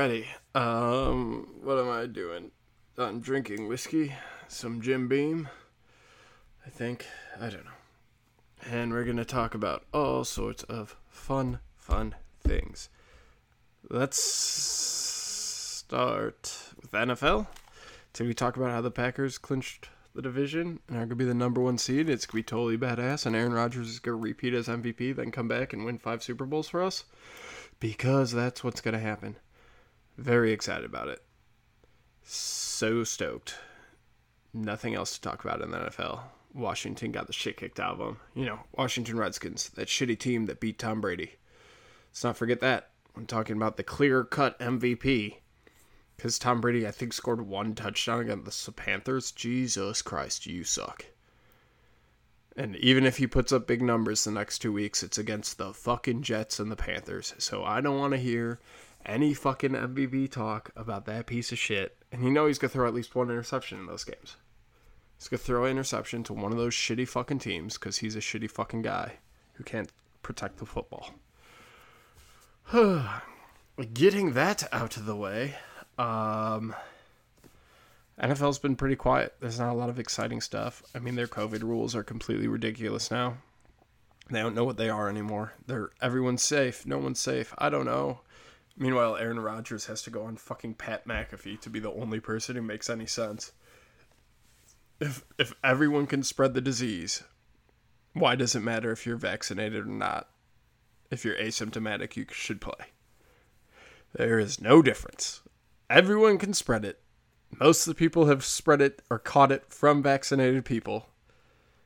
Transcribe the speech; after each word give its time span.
Alrighty. 0.00 0.24
Um, 0.54 1.46
what 1.62 1.78
am 1.78 1.90
I 1.90 2.06
doing? 2.06 2.52
I'm 2.96 3.20
drinking 3.20 3.68
whiskey, 3.68 4.14
some 4.48 4.80
Jim 4.80 5.08
Beam. 5.08 5.50
I 6.64 6.70
think. 6.70 7.04
I 7.38 7.50
don't 7.50 7.66
know. 7.66 7.70
And 8.64 8.92
we're 8.92 9.04
gonna 9.04 9.26
talk 9.26 9.54
about 9.54 9.84
all 9.92 10.24
sorts 10.24 10.62
of 10.62 10.96
fun, 11.10 11.58
fun 11.76 12.14
things. 12.42 12.88
Let's 13.90 14.22
start 15.84 16.58
with 16.80 16.92
NFL. 16.92 17.48
Did 18.14 18.26
we 18.26 18.32
talk 18.32 18.56
about 18.56 18.70
how 18.70 18.80
the 18.80 18.90
Packers 18.90 19.36
clinched 19.36 19.90
the 20.14 20.22
division 20.22 20.80
and 20.88 20.96
are 20.96 21.04
gonna 21.04 21.16
be 21.16 21.26
the 21.26 21.34
number 21.34 21.60
one 21.60 21.76
seed? 21.76 22.08
It's 22.08 22.24
gonna 22.24 22.38
be 22.38 22.44
totally 22.44 22.78
badass, 22.78 23.26
and 23.26 23.36
Aaron 23.36 23.52
Rodgers 23.52 23.90
is 23.90 23.98
gonna 23.98 24.16
repeat 24.16 24.54
as 24.54 24.66
MVP, 24.66 25.12
then 25.12 25.30
come 25.30 25.46
back 25.46 25.74
and 25.74 25.84
win 25.84 25.98
five 25.98 26.22
Super 26.22 26.46
Bowls 26.46 26.70
for 26.70 26.82
us 26.82 27.04
because 27.80 28.32
that's 28.32 28.64
what's 28.64 28.80
gonna 28.80 28.98
happen. 28.98 29.36
Very 30.20 30.52
excited 30.52 30.84
about 30.84 31.08
it. 31.08 31.22
So 32.22 33.04
stoked. 33.04 33.54
Nothing 34.52 34.94
else 34.94 35.14
to 35.14 35.20
talk 35.22 35.42
about 35.42 35.62
in 35.62 35.70
the 35.70 35.78
NFL. 35.78 36.20
Washington 36.52 37.10
got 37.10 37.26
the 37.26 37.32
shit 37.32 37.56
kicked 37.56 37.80
out 37.80 37.92
of 37.92 37.98
them. 37.98 38.18
You 38.34 38.44
know, 38.44 38.60
Washington 38.76 39.16
Redskins, 39.16 39.70
that 39.70 39.88
shitty 39.88 40.18
team 40.18 40.44
that 40.44 40.60
beat 40.60 40.78
Tom 40.78 41.00
Brady. 41.00 41.36
Let's 42.10 42.22
not 42.22 42.36
forget 42.36 42.60
that. 42.60 42.90
I'm 43.16 43.24
talking 43.24 43.56
about 43.56 43.78
the 43.78 43.82
clear 43.82 44.22
cut 44.22 44.58
MVP. 44.58 45.36
Because 46.18 46.38
Tom 46.38 46.60
Brady, 46.60 46.86
I 46.86 46.90
think, 46.90 47.14
scored 47.14 47.40
one 47.40 47.74
touchdown 47.74 48.20
against 48.20 48.66
the 48.66 48.72
Panthers. 48.72 49.32
Jesus 49.32 50.02
Christ, 50.02 50.44
you 50.44 50.64
suck. 50.64 51.06
And 52.58 52.76
even 52.76 53.06
if 53.06 53.16
he 53.16 53.26
puts 53.26 53.52
up 53.52 53.66
big 53.66 53.80
numbers 53.80 54.24
the 54.24 54.32
next 54.32 54.58
two 54.58 54.70
weeks, 54.70 55.02
it's 55.02 55.16
against 55.16 55.56
the 55.56 55.72
fucking 55.72 56.20
Jets 56.20 56.60
and 56.60 56.70
the 56.70 56.76
Panthers. 56.76 57.32
So 57.38 57.64
I 57.64 57.80
don't 57.80 57.98
want 57.98 58.12
to 58.12 58.18
hear 58.18 58.60
any 59.04 59.34
fucking 59.34 59.72
MVP 59.72 60.30
talk 60.30 60.70
about 60.76 61.06
that 61.06 61.26
piece 61.26 61.52
of 61.52 61.58
shit. 61.58 61.96
And 62.12 62.24
you 62.24 62.30
know 62.30 62.46
he's 62.46 62.58
to 62.58 62.68
throw 62.68 62.86
at 62.86 62.94
least 62.94 63.14
one 63.14 63.30
interception 63.30 63.78
in 63.78 63.86
those 63.86 64.04
games. 64.04 64.36
He's 65.18 65.28
to 65.28 65.38
throw 65.38 65.64
an 65.64 65.72
interception 65.72 66.22
to 66.24 66.32
one 66.32 66.52
of 66.52 66.58
those 66.58 66.74
shitty 66.74 67.08
fucking 67.08 67.38
teams 67.38 67.78
because 67.78 67.98
he's 67.98 68.16
a 68.16 68.20
shitty 68.20 68.50
fucking 68.50 68.82
guy 68.82 69.14
who 69.54 69.64
can't 69.64 69.90
protect 70.22 70.58
the 70.58 70.66
football. 70.66 71.10
Getting 73.94 74.32
that 74.34 74.68
out 74.72 74.96
of 74.96 75.06
the 75.06 75.16
way, 75.16 75.56
um, 75.98 76.74
NFL's 78.20 78.58
been 78.58 78.76
pretty 78.76 78.96
quiet. 78.96 79.34
There's 79.40 79.58
not 79.58 79.72
a 79.72 79.76
lot 79.76 79.88
of 79.88 79.98
exciting 79.98 80.40
stuff. 80.40 80.82
I 80.94 80.98
mean, 80.98 81.14
their 81.14 81.26
COVID 81.26 81.62
rules 81.62 81.94
are 81.96 82.02
completely 82.02 82.48
ridiculous 82.48 83.10
now. 83.10 83.38
They 84.30 84.40
don't 84.40 84.54
know 84.54 84.64
what 84.64 84.76
they 84.76 84.90
are 84.90 85.08
anymore. 85.08 85.54
They're 85.66 85.90
everyone's 86.00 86.42
safe. 86.42 86.86
No 86.86 86.98
one's 86.98 87.20
safe. 87.20 87.52
I 87.58 87.68
don't 87.68 87.86
know. 87.86 88.20
Meanwhile, 88.76 89.16
Aaron 89.16 89.40
Rodgers 89.40 89.86
has 89.86 90.02
to 90.02 90.10
go 90.10 90.24
on 90.24 90.36
fucking 90.36 90.74
Pat 90.74 91.06
McAfee 91.06 91.60
to 91.60 91.70
be 91.70 91.80
the 91.80 91.92
only 91.92 92.20
person 92.20 92.56
who 92.56 92.62
makes 92.62 92.88
any 92.88 93.06
sense. 93.06 93.52
If 95.00 95.24
if 95.38 95.54
everyone 95.64 96.06
can 96.06 96.22
spread 96.22 96.54
the 96.54 96.60
disease, 96.60 97.24
why 98.12 98.34
does 98.34 98.54
it 98.54 98.60
matter 98.60 98.90
if 98.90 99.06
you're 99.06 99.16
vaccinated 99.16 99.86
or 99.86 99.90
not? 99.90 100.28
If 101.10 101.24
you're 101.24 101.36
asymptomatic, 101.36 102.16
you 102.16 102.26
should 102.30 102.60
play. 102.60 102.92
There 104.14 104.38
is 104.38 104.60
no 104.60 104.82
difference. 104.82 105.42
Everyone 105.88 106.38
can 106.38 106.54
spread 106.54 106.84
it. 106.84 107.00
Most 107.58 107.86
of 107.86 107.90
the 107.90 107.98
people 107.98 108.26
have 108.26 108.44
spread 108.44 108.80
it 108.80 109.02
or 109.10 109.18
caught 109.18 109.52
it 109.52 109.72
from 109.72 110.02
vaccinated 110.02 110.64
people. 110.64 111.06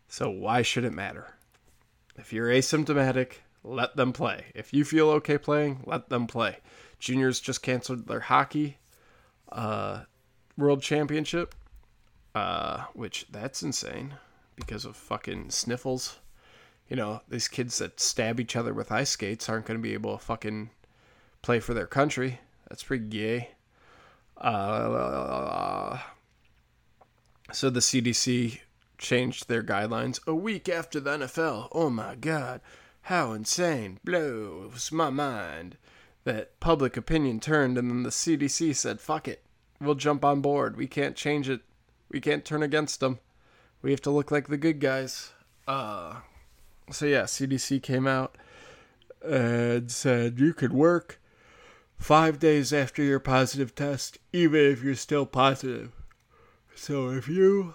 So 0.08 0.28
why 0.30 0.62
should 0.62 0.84
it 0.84 0.92
matter? 0.92 1.34
If 2.16 2.32
you're 2.32 2.48
asymptomatic, 2.48 3.38
let 3.64 3.96
them 3.96 4.12
play. 4.12 4.46
If 4.54 4.72
you 4.72 4.84
feel 4.84 5.08
okay 5.10 5.38
playing, 5.38 5.80
let 5.86 6.08
them 6.08 6.26
play. 6.26 6.58
Juniors 6.98 7.40
just 7.40 7.62
canceled 7.62 8.06
their 8.06 8.20
hockey 8.20 8.78
uh, 9.50 10.02
world 10.56 10.82
championship, 10.82 11.54
uh, 12.34 12.84
which 12.92 13.26
that's 13.30 13.62
insane 13.62 14.14
because 14.54 14.84
of 14.84 14.96
fucking 14.96 15.50
sniffles. 15.50 16.18
You 16.88 16.96
know, 16.96 17.22
these 17.28 17.48
kids 17.48 17.78
that 17.78 17.98
stab 17.98 18.38
each 18.38 18.56
other 18.56 18.74
with 18.74 18.92
ice 18.92 19.10
skates 19.10 19.48
aren't 19.48 19.66
going 19.66 19.78
to 19.78 19.82
be 19.82 19.94
able 19.94 20.16
to 20.16 20.24
fucking 20.24 20.70
play 21.42 21.60
for 21.60 21.74
their 21.74 21.86
country. 21.86 22.40
That's 22.68 22.82
pretty 22.82 23.06
gay. 23.06 23.50
Uh, 24.36 25.98
so 27.52 27.70
the 27.70 27.80
CDC 27.80 28.60
changed 28.98 29.48
their 29.48 29.62
guidelines 29.62 30.24
a 30.26 30.34
week 30.34 30.68
after 30.68 31.00
the 31.00 31.18
NFL. 31.18 31.68
Oh 31.72 31.90
my 31.90 32.14
god, 32.16 32.60
how 33.04 33.32
insane! 33.32 34.00
Blows 34.02 34.90
my 34.90 35.10
mind 35.10 35.76
that 36.24 36.58
public 36.58 36.96
opinion 36.96 37.38
turned 37.38 37.76
and 37.76 37.90
then 37.90 38.02
the 38.02 38.08
CDC 38.08 38.74
said, 38.74 38.98
fuck 38.98 39.28
it. 39.28 39.44
We'll 39.78 39.94
jump 39.94 40.24
on 40.24 40.40
board. 40.40 40.76
We 40.76 40.86
can't 40.86 41.14
change 41.14 41.48
it. 41.50 41.60
We 42.10 42.20
can't 42.20 42.46
turn 42.46 42.62
against 42.62 43.00
them. 43.00 43.18
We 43.82 43.90
have 43.90 44.00
to 44.02 44.10
look 44.10 44.30
like 44.30 44.48
the 44.48 44.56
good 44.56 44.80
guys. 44.80 45.32
Uh, 45.68 46.20
so 46.90 47.04
yeah, 47.04 47.24
CDC 47.24 47.82
came 47.82 48.06
out 48.06 48.38
and 49.22 49.90
said 49.90 50.40
you 50.40 50.54
could 50.54 50.72
work 50.72 51.20
five 51.98 52.38
days 52.38 52.72
after 52.72 53.02
your 53.02 53.20
positive 53.20 53.74
test, 53.74 54.16
even 54.32 54.60
if 54.60 54.82
you're 54.82 54.94
still 54.94 55.26
positive. 55.26 55.92
So 56.74 57.10
if 57.10 57.28
you 57.28 57.74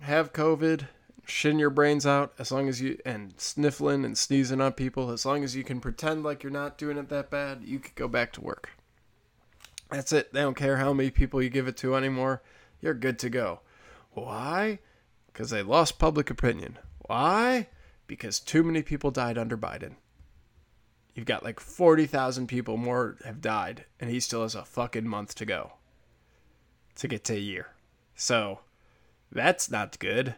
have 0.00 0.32
COVID, 0.32 0.86
shitting 1.28 1.60
your 1.60 1.70
brains 1.70 2.06
out, 2.06 2.32
as 2.38 2.50
long 2.50 2.68
as 2.68 2.80
you, 2.80 2.98
and 3.04 3.34
sniffling 3.36 4.04
and 4.04 4.16
sneezing 4.16 4.60
on 4.60 4.72
people, 4.72 5.10
as 5.10 5.24
long 5.24 5.44
as 5.44 5.54
you 5.54 5.62
can 5.62 5.80
pretend 5.80 6.24
like 6.24 6.42
you're 6.42 6.50
not 6.50 6.78
doing 6.78 6.96
it 6.96 7.08
that 7.10 7.30
bad, 7.30 7.62
you 7.62 7.78
could 7.78 7.94
go 7.94 8.08
back 8.08 8.32
to 8.32 8.40
work. 8.40 8.70
That's 9.90 10.12
it. 10.12 10.32
They 10.32 10.40
don't 10.40 10.56
care 10.56 10.78
how 10.78 10.92
many 10.92 11.10
people 11.10 11.42
you 11.42 11.50
give 11.50 11.68
it 11.68 11.76
to 11.78 11.94
anymore. 11.94 12.42
You're 12.80 12.94
good 12.94 13.18
to 13.20 13.30
go. 13.30 13.60
Why? 14.12 14.80
Because 15.26 15.50
they 15.50 15.62
lost 15.62 15.98
public 15.98 16.30
opinion. 16.30 16.78
Why? 17.06 17.68
Because 18.06 18.40
too 18.40 18.62
many 18.62 18.82
people 18.82 19.10
died 19.10 19.38
under 19.38 19.56
Biden. 19.56 19.94
You've 21.14 21.26
got 21.26 21.44
like 21.44 21.60
40,000 21.60 22.46
people 22.46 22.76
more 22.76 23.16
have 23.24 23.40
died, 23.40 23.84
and 24.00 24.10
he 24.10 24.20
still 24.20 24.42
has 24.42 24.54
a 24.54 24.64
fucking 24.64 25.06
month 25.06 25.34
to 25.36 25.44
go 25.44 25.72
to 26.96 27.08
get 27.08 27.24
to 27.24 27.34
a 27.34 27.38
year. 27.38 27.68
So 28.14 28.60
that's 29.30 29.70
not 29.70 29.98
good. 29.98 30.36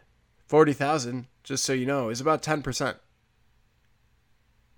40,000, 0.51 1.27
just 1.43 1.63
so 1.63 1.71
you 1.71 1.85
know, 1.85 2.09
is 2.09 2.19
about 2.19 2.43
10%. 2.43 2.95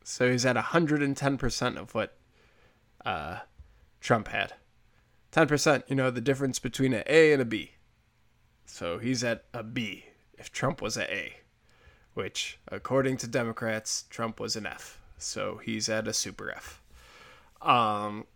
So 0.03 0.29
he's 0.29 0.45
at 0.45 0.55
110% 0.55 1.77
of 1.77 1.95
what 1.95 2.15
uh, 3.03 3.39
Trump 3.99 4.27
had. 4.27 4.53
10%, 5.31 5.81
you 5.87 5.95
know, 5.95 6.11
the 6.11 6.21
difference 6.21 6.59
between 6.59 6.93
an 6.93 7.01
A 7.07 7.33
and 7.33 7.41
a 7.41 7.45
B. 7.45 7.71
So 8.67 8.99
he's 8.99 9.23
at 9.23 9.45
a 9.51 9.63
B 9.63 10.05
if 10.37 10.51
Trump 10.51 10.79
was 10.79 10.95
an 10.95 11.07
A, 11.09 11.37
which, 12.13 12.59
according 12.67 13.17
to 13.17 13.27
Democrats, 13.27 14.05
Trump 14.11 14.39
was 14.39 14.55
an 14.55 14.67
F. 14.67 15.01
So 15.17 15.59
he's 15.63 15.89
at 15.89 16.07
a 16.07 16.13
super 16.13 16.51
F. 16.51 16.83
Um, 17.63 18.27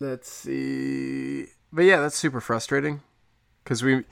let's 0.00 0.28
see. 0.28 1.46
But 1.72 1.82
yeah, 1.82 2.00
that's 2.00 2.16
super 2.16 2.40
frustrating 2.40 3.00
because 3.62 3.84
we, 3.84 4.02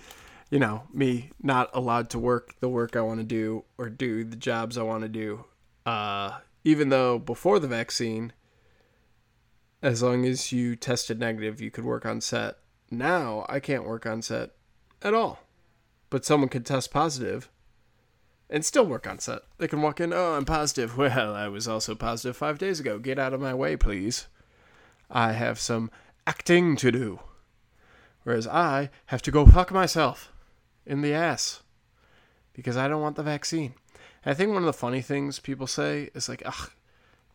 you 0.50 0.58
know, 0.58 0.82
me 0.92 1.30
not 1.40 1.70
allowed 1.72 2.10
to 2.10 2.18
work 2.18 2.58
the 2.58 2.68
work 2.68 2.96
I 2.96 3.00
want 3.00 3.20
to 3.20 3.24
do 3.24 3.64
or 3.78 3.88
do 3.88 4.24
the 4.24 4.36
jobs 4.36 4.76
I 4.76 4.82
want 4.82 5.02
to 5.02 5.08
do. 5.08 5.44
Uh, 5.86 6.38
even 6.64 6.88
though 6.88 7.18
before 7.18 7.60
the 7.60 7.68
vaccine, 7.68 8.32
as 9.80 10.02
long 10.02 10.26
as 10.26 10.50
you 10.50 10.74
tested 10.74 11.20
negative, 11.20 11.60
you 11.60 11.70
could 11.70 11.84
work 11.84 12.04
on 12.04 12.20
set. 12.20 12.58
Now 12.90 13.46
I 13.48 13.60
can't 13.60 13.86
work 13.86 14.04
on 14.06 14.22
set 14.22 14.50
at 15.00 15.14
all. 15.14 15.38
But 16.10 16.24
someone 16.24 16.48
could 16.48 16.66
test 16.66 16.90
positive 16.90 17.48
and 18.50 18.64
still 18.64 18.84
work 18.84 19.06
on 19.06 19.20
set. 19.20 19.42
They 19.58 19.68
can 19.68 19.80
walk 19.80 20.00
in, 20.00 20.12
oh, 20.12 20.34
I'm 20.34 20.44
positive. 20.44 20.96
Well, 20.98 21.32
I 21.32 21.46
was 21.46 21.68
also 21.68 21.94
positive 21.94 22.36
five 22.36 22.58
days 22.58 22.80
ago. 22.80 22.98
Get 22.98 23.20
out 23.20 23.32
of 23.32 23.40
my 23.40 23.54
way, 23.54 23.76
please. 23.76 24.26
I 25.08 25.32
have 25.32 25.60
some 25.60 25.92
acting 26.26 26.74
to 26.76 26.90
do. 26.90 27.20
Whereas 28.24 28.48
I 28.48 28.90
have 29.06 29.22
to 29.22 29.30
go 29.30 29.46
fuck 29.46 29.70
myself 29.70 30.32
in 30.86 31.02
the 31.02 31.14
ass 31.14 31.62
because 32.52 32.76
I 32.76 32.88
don't 32.88 33.02
want 33.02 33.16
the 33.16 33.22
vaccine. 33.22 33.74
And 34.24 34.32
I 34.32 34.34
think 34.34 34.52
one 34.52 34.62
of 34.62 34.66
the 34.66 34.72
funny 34.72 35.00
things 35.00 35.38
people 35.38 35.66
say 35.66 36.10
is 36.14 36.28
like, 36.28 36.42
ugh, 36.44 36.70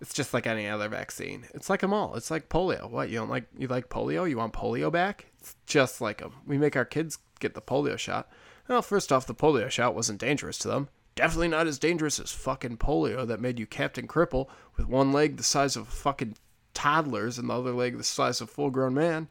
it's 0.02 0.14
just 0.14 0.34
like 0.34 0.46
any 0.46 0.68
other 0.68 0.90
vaccine. 0.90 1.46
It's 1.54 1.70
like 1.70 1.82
them 1.82 1.94
all. 1.94 2.16
It's 2.16 2.30
like 2.30 2.50
polio. 2.50 2.90
What 2.90 3.10
you 3.10 3.18
don't 3.18 3.30
like? 3.30 3.46
You 3.58 3.68
like 3.68 3.90
polio? 3.90 4.30
You 4.30 4.38
want 4.38 4.54
polio 4.54 4.92
back? 4.92 5.28
It's 5.40 5.56
just 5.66 6.02
like 6.02 6.20
them. 6.20 6.34
We 6.46 6.58
make 6.58 6.76
our 6.76 6.86
kids 6.86 7.18
get 7.40 7.54
the 7.54 7.62
polio 7.62 7.98
shot. 7.98 8.30
Well, 8.68 8.82
first 8.82 9.12
off, 9.12 9.28
the 9.28 9.36
polio 9.36 9.70
shot 9.70 9.96
wasn't 9.96 10.20
dangerous 10.20 10.58
to 10.60 10.68
them. 10.68 10.90
Definitely 11.16 11.48
not 11.48 11.68
as 11.68 11.80
dangerous 11.80 12.20
as 12.20 12.32
fucking 12.32 12.78
polio 12.78 13.26
that 13.26 13.40
made 13.40 13.58
you 13.58 13.66
Captain 13.66 14.08
Cripple 14.08 14.50
with 14.76 14.88
one 14.88 15.14
leg 15.14 15.38
the 15.38 15.44
size 15.44 15.78
of 15.78 15.88
fucking 15.88 16.36
toddlers 16.74 17.38
and 17.38 17.50
the 17.50 17.54
other 17.54 17.72
leg 17.72 17.98
the 17.98 18.04
size 18.04 18.42
of 18.42 18.50
full 18.50 18.70
grown 18.70 18.94
man. 18.94 19.30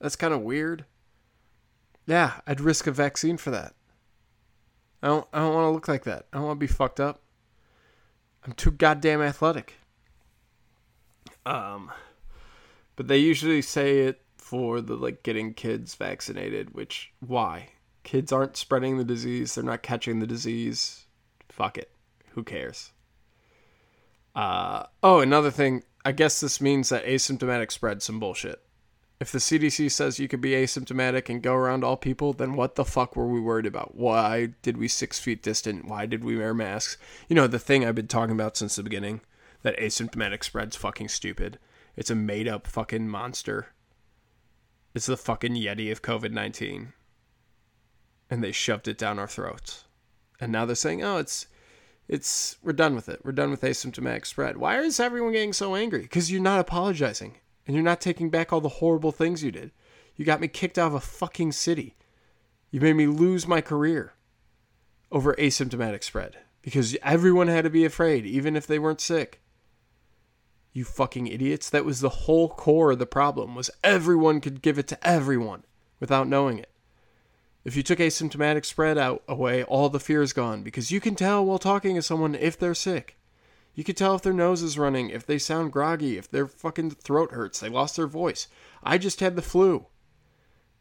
That's 0.00 0.14
kind 0.14 0.32
of 0.32 0.42
weird. 0.42 0.84
Yeah, 2.06 2.40
I'd 2.46 2.60
risk 2.60 2.86
a 2.86 2.92
vaccine 2.92 3.36
for 3.36 3.50
that. 3.50 3.74
I 5.02 5.08
don't 5.08 5.26
I 5.32 5.40
don't 5.40 5.54
want 5.54 5.66
to 5.66 5.70
look 5.70 5.88
like 5.88 6.04
that. 6.04 6.26
I 6.32 6.38
don't 6.38 6.46
want 6.46 6.56
to 6.58 6.66
be 6.66 6.72
fucked 6.72 7.00
up. 7.00 7.22
I'm 8.44 8.52
too 8.52 8.70
goddamn 8.70 9.22
athletic. 9.22 9.74
Um 11.46 11.90
But 12.96 13.08
they 13.08 13.18
usually 13.18 13.62
say 13.62 14.00
it 14.00 14.22
for 14.36 14.80
the 14.80 14.96
like 14.96 15.22
getting 15.22 15.54
kids 15.54 15.94
vaccinated, 15.94 16.74
which 16.74 17.12
why? 17.20 17.70
Kids 18.02 18.32
aren't 18.32 18.56
spreading 18.56 18.98
the 18.98 19.04
disease, 19.04 19.54
they're 19.54 19.64
not 19.64 19.82
catching 19.82 20.20
the 20.20 20.26
disease. 20.26 21.06
Fuck 21.48 21.78
it. 21.78 21.90
Who 22.30 22.42
cares? 22.42 22.92
Uh 24.34 24.84
oh, 25.02 25.20
another 25.20 25.50
thing, 25.50 25.84
I 26.04 26.12
guess 26.12 26.40
this 26.40 26.60
means 26.60 26.88
that 26.88 27.04
asymptomatic 27.06 27.70
spread 27.70 28.02
some 28.02 28.20
bullshit. 28.20 28.60
If 29.20 29.30
the 29.30 29.38
CDC 29.38 29.90
says 29.92 30.18
you 30.18 30.28
could 30.28 30.40
be 30.40 30.50
asymptomatic 30.50 31.28
and 31.28 31.42
go 31.42 31.54
around 31.54 31.84
all 31.84 31.96
people, 31.96 32.32
then 32.32 32.54
what 32.54 32.74
the 32.74 32.84
fuck 32.84 33.14
were 33.14 33.28
we 33.28 33.40
worried 33.40 33.66
about? 33.66 33.94
Why 33.94 34.50
did 34.62 34.76
we 34.76 34.88
six 34.88 35.20
feet 35.20 35.42
distant? 35.42 35.86
Why 35.86 36.04
did 36.06 36.24
we 36.24 36.36
wear 36.36 36.52
masks? 36.52 36.96
You 37.28 37.36
know, 37.36 37.46
the 37.46 37.60
thing 37.60 37.84
I've 37.84 37.94
been 37.94 38.08
talking 38.08 38.34
about 38.34 38.56
since 38.56 38.76
the 38.76 38.82
beginning 38.82 39.20
that 39.62 39.78
asymptomatic 39.78 40.44
spread's 40.44 40.76
fucking 40.76 41.08
stupid. 41.08 41.58
It's 41.96 42.10
a 42.10 42.14
made 42.14 42.46
up 42.46 42.66
fucking 42.66 43.08
monster. 43.08 43.68
It's 44.94 45.06
the 45.06 45.16
fucking 45.16 45.54
Yeti 45.54 45.90
of 45.90 46.02
COVID 46.02 46.32
19. 46.32 46.92
And 48.30 48.44
they 48.44 48.52
shoved 48.52 48.88
it 48.88 48.98
down 48.98 49.18
our 49.18 49.28
throats. 49.28 49.84
And 50.40 50.52
now 50.52 50.66
they're 50.66 50.76
saying, 50.76 51.02
oh, 51.02 51.18
it's, 51.18 51.46
it's, 52.08 52.58
we're 52.62 52.72
done 52.72 52.94
with 52.94 53.08
it. 53.08 53.20
We're 53.24 53.32
done 53.32 53.50
with 53.50 53.62
asymptomatic 53.62 54.26
spread. 54.26 54.56
Why 54.56 54.78
is 54.80 55.00
everyone 55.00 55.32
getting 55.32 55.52
so 55.52 55.74
angry? 55.74 56.02
Because 56.02 56.30
you're 56.30 56.42
not 56.42 56.60
apologizing. 56.60 57.36
And 57.66 57.74
you're 57.74 57.84
not 57.84 58.00
taking 58.00 58.30
back 58.30 58.52
all 58.52 58.60
the 58.60 58.68
horrible 58.68 59.12
things 59.12 59.42
you 59.42 59.50
did. 59.50 59.72
You 60.16 60.24
got 60.24 60.40
me 60.40 60.48
kicked 60.48 60.78
out 60.78 60.88
of 60.88 60.94
a 60.94 61.00
fucking 61.00 61.52
city. 61.52 61.96
You 62.70 62.80
made 62.80 62.96
me 62.96 63.06
lose 63.06 63.46
my 63.46 63.60
career 63.60 64.14
over 65.10 65.34
asymptomatic 65.34 66.02
spread 66.02 66.36
because 66.62 66.96
everyone 67.02 67.48
had 67.48 67.64
to 67.64 67.70
be 67.70 67.84
afraid, 67.84 68.26
even 68.26 68.56
if 68.56 68.66
they 68.66 68.78
weren't 68.78 69.00
sick. 69.00 69.40
You 70.72 70.84
fucking 70.84 71.28
idiots. 71.28 71.70
That 71.70 71.84
was 71.84 72.00
the 72.00 72.08
whole 72.08 72.48
core 72.48 72.92
of 72.92 72.98
the 72.98 73.06
problem 73.06 73.54
was 73.54 73.70
everyone 73.82 74.40
could 74.40 74.60
give 74.60 74.78
it 74.78 74.88
to 74.88 75.06
everyone 75.06 75.64
without 76.00 76.26
knowing 76.26 76.58
it. 76.58 76.70
If 77.64 77.76
you 77.76 77.82
took 77.82 77.98
asymptomatic 77.98 78.64
spread 78.64 78.98
out 78.98 79.22
away, 79.26 79.62
all 79.62 79.88
the 79.88 80.00
fear 80.00 80.20
is 80.20 80.32
gone 80.32 80.62
because 80.62 80.90
you 80.90 81.00
can 81.00 81.14
tell 81.14 81.44
while 81.44 81.58
talking 81.58 81.94
to 81.94 82.02
someone 82.02 82.34
if 82.34 82.58
they're 82.58 82.74
sick. 82.74 83.16
You 83.74 83.82
could 83.84 83.96
tell 83.96 84.14
if 84.14 84.22
their 84.22 84.32
nose 84.32 84.62
is 84.62 84.78
running, 84.78 85.10
if 85.10 85.26
they 85.26 85.38
sound 85.38 85.72
groggy, 85.72 86.16
if 86.16 86.30
their 86.30 86.46
fucking 86.46 86.92
throat 86.92 87.32
hurts, 87.32 87.60
they 87.60 87.68
lost 87.68 87.96
their 87.96 88.06
voice. 88.06 88.46
I 88.82 88.98
just 88.98 89.20
had 89.20 89.34
the 89.34 89.42
flu. 89.42 89.86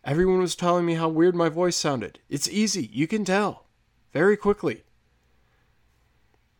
Everyone 0.04 0.40
was 0.40 0.56
telling 0.56 0.86
me 0.86 0.96
how 0.96 1.10
weird 1.10 1.36
my 1.36 1.50
voice 1.50 1.76
sounded. 1.76 2.20
It's 2.30 2.50
easy, 2.50 2.90
you 2.92 3.08
can 3.08 3.26
tell. 3.26 3.66
Very 4.12 4.38
quickly. 4.38 4.84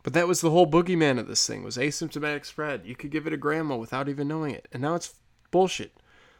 But 0.02 0.12
that 0.12 0.28
was 0.28 0.40
the 0.40 0.50
whole 0.50 0.66
boogeyman 0.66 1.18
of 1.18 1.28
this 1.28 1.46
thing 1.46 1.62
was 1.62 1.76
asymptomatic 1.76 2.44
spread. 2.44 2.82
You 2.84 2.96
could 2.96 3.10
give 3.10 3.26
it 3.26 3.30
to 3.30 3.36
grandma 3.36 3.76
without 3.76 4.08
even 4.08 4.28
knowing 4.28 4.54
it. 4.54 4.68
And 4.72 4.82
now 4.82 4.96
it's 4.96 5.14
bullshit. 5.50 5.96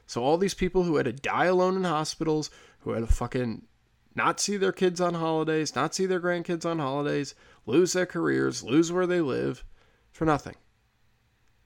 So 0.06 0.22
all 0.22 0.36
these 0.36 0.54
people 0.54 0.82
who 0.82 0.96
had 0.96 1.06
to 1.06 1.12
die 1.12 1.46
alone 1.46 1.76
in 1.76 1.84
hospitals, 1.84 2.50
who 2.80 2.90
had 2.90 3.06
to 3.06 3.12
fucking 3.12 3.62
not 4.14 4.38
see 4.38 4.56
their 4.56 4.72
kids 4.72 5.00
on 5.00 5.14
holidays, 5.14 5.74
not 5.74 5.94
see 5.94 6.04
their 6.04 6.20
grandkids 6.20 6.66
on 6.66 6.78
holidays, 6.78 7.34
lose 7.64 7.94
their 7.94 8.06
careers, 8.06 8.62
lose 8.62 8.92
where 8.92 9.06
they 9.06 9.20
live, 9.20 9.64
for 10.14 10.24
nothing. 10.24 10.54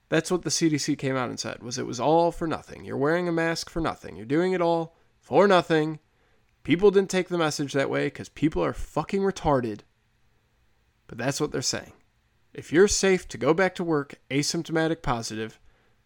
That's 0.09 0.31
what 0.31 0.41
the 0.41 0.49
CDC 0.49 0.97
came 0.97 1.15
out 1.15 1.29
and 1.29 1.39
said 1.39 1.61
was 1.61 1.77
it 1.77 1.85
was 1.85 1.99
all 1.99 2.31
for 2.31 2.47
nothing. 2.47 2.83
You're 2.83 2.97
wearing 2.97 3.27
a 3.27 3.31
mask 3.31 3.69
for 3.69 3.79
nothing. 3.79 4.15
You're 4.17 4.25
doing 4.25 4.53
it 4.53 4.61
all 4.61 4.97
for 5.21 5.47
nothing. 5.47 5.99
People 6.63 6.91
didn't 6.91 7.11
take 7.11 7.29
the 7.29 7.37
message 7.37 7.73
that 7.73 7.91
way 7.91 8.09
cuz 8.09 8.27
people 8.27 8.65
are 8.65 8.73
fucking 8.73 9.21
retarded. 9.21 9.81
But 11.07 11.19
that's 11.19 11.39
what 11.39 11.51
they're 11.51 11.61
saying. 11.61 11.93
If 12.51 12.73
you're 12.73 12.87
safe 12.87 13.27
to 13.27 13.37
go 13.37 13.53
back 13.53 13.75
to 13.75 13.83
work 13.83 14.15
asymptomatic 14.31 15.03
positive, 15.03 15.59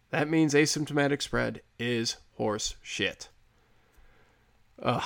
that 0.10 0.30
means 0.30 0.54
asymptomatic 0.54 1.22
spread 1.22 1.62
is 1.80 2.18
horse 2.34 2.76
shit. 2.82 3.30
Ugh. 4.82 5.04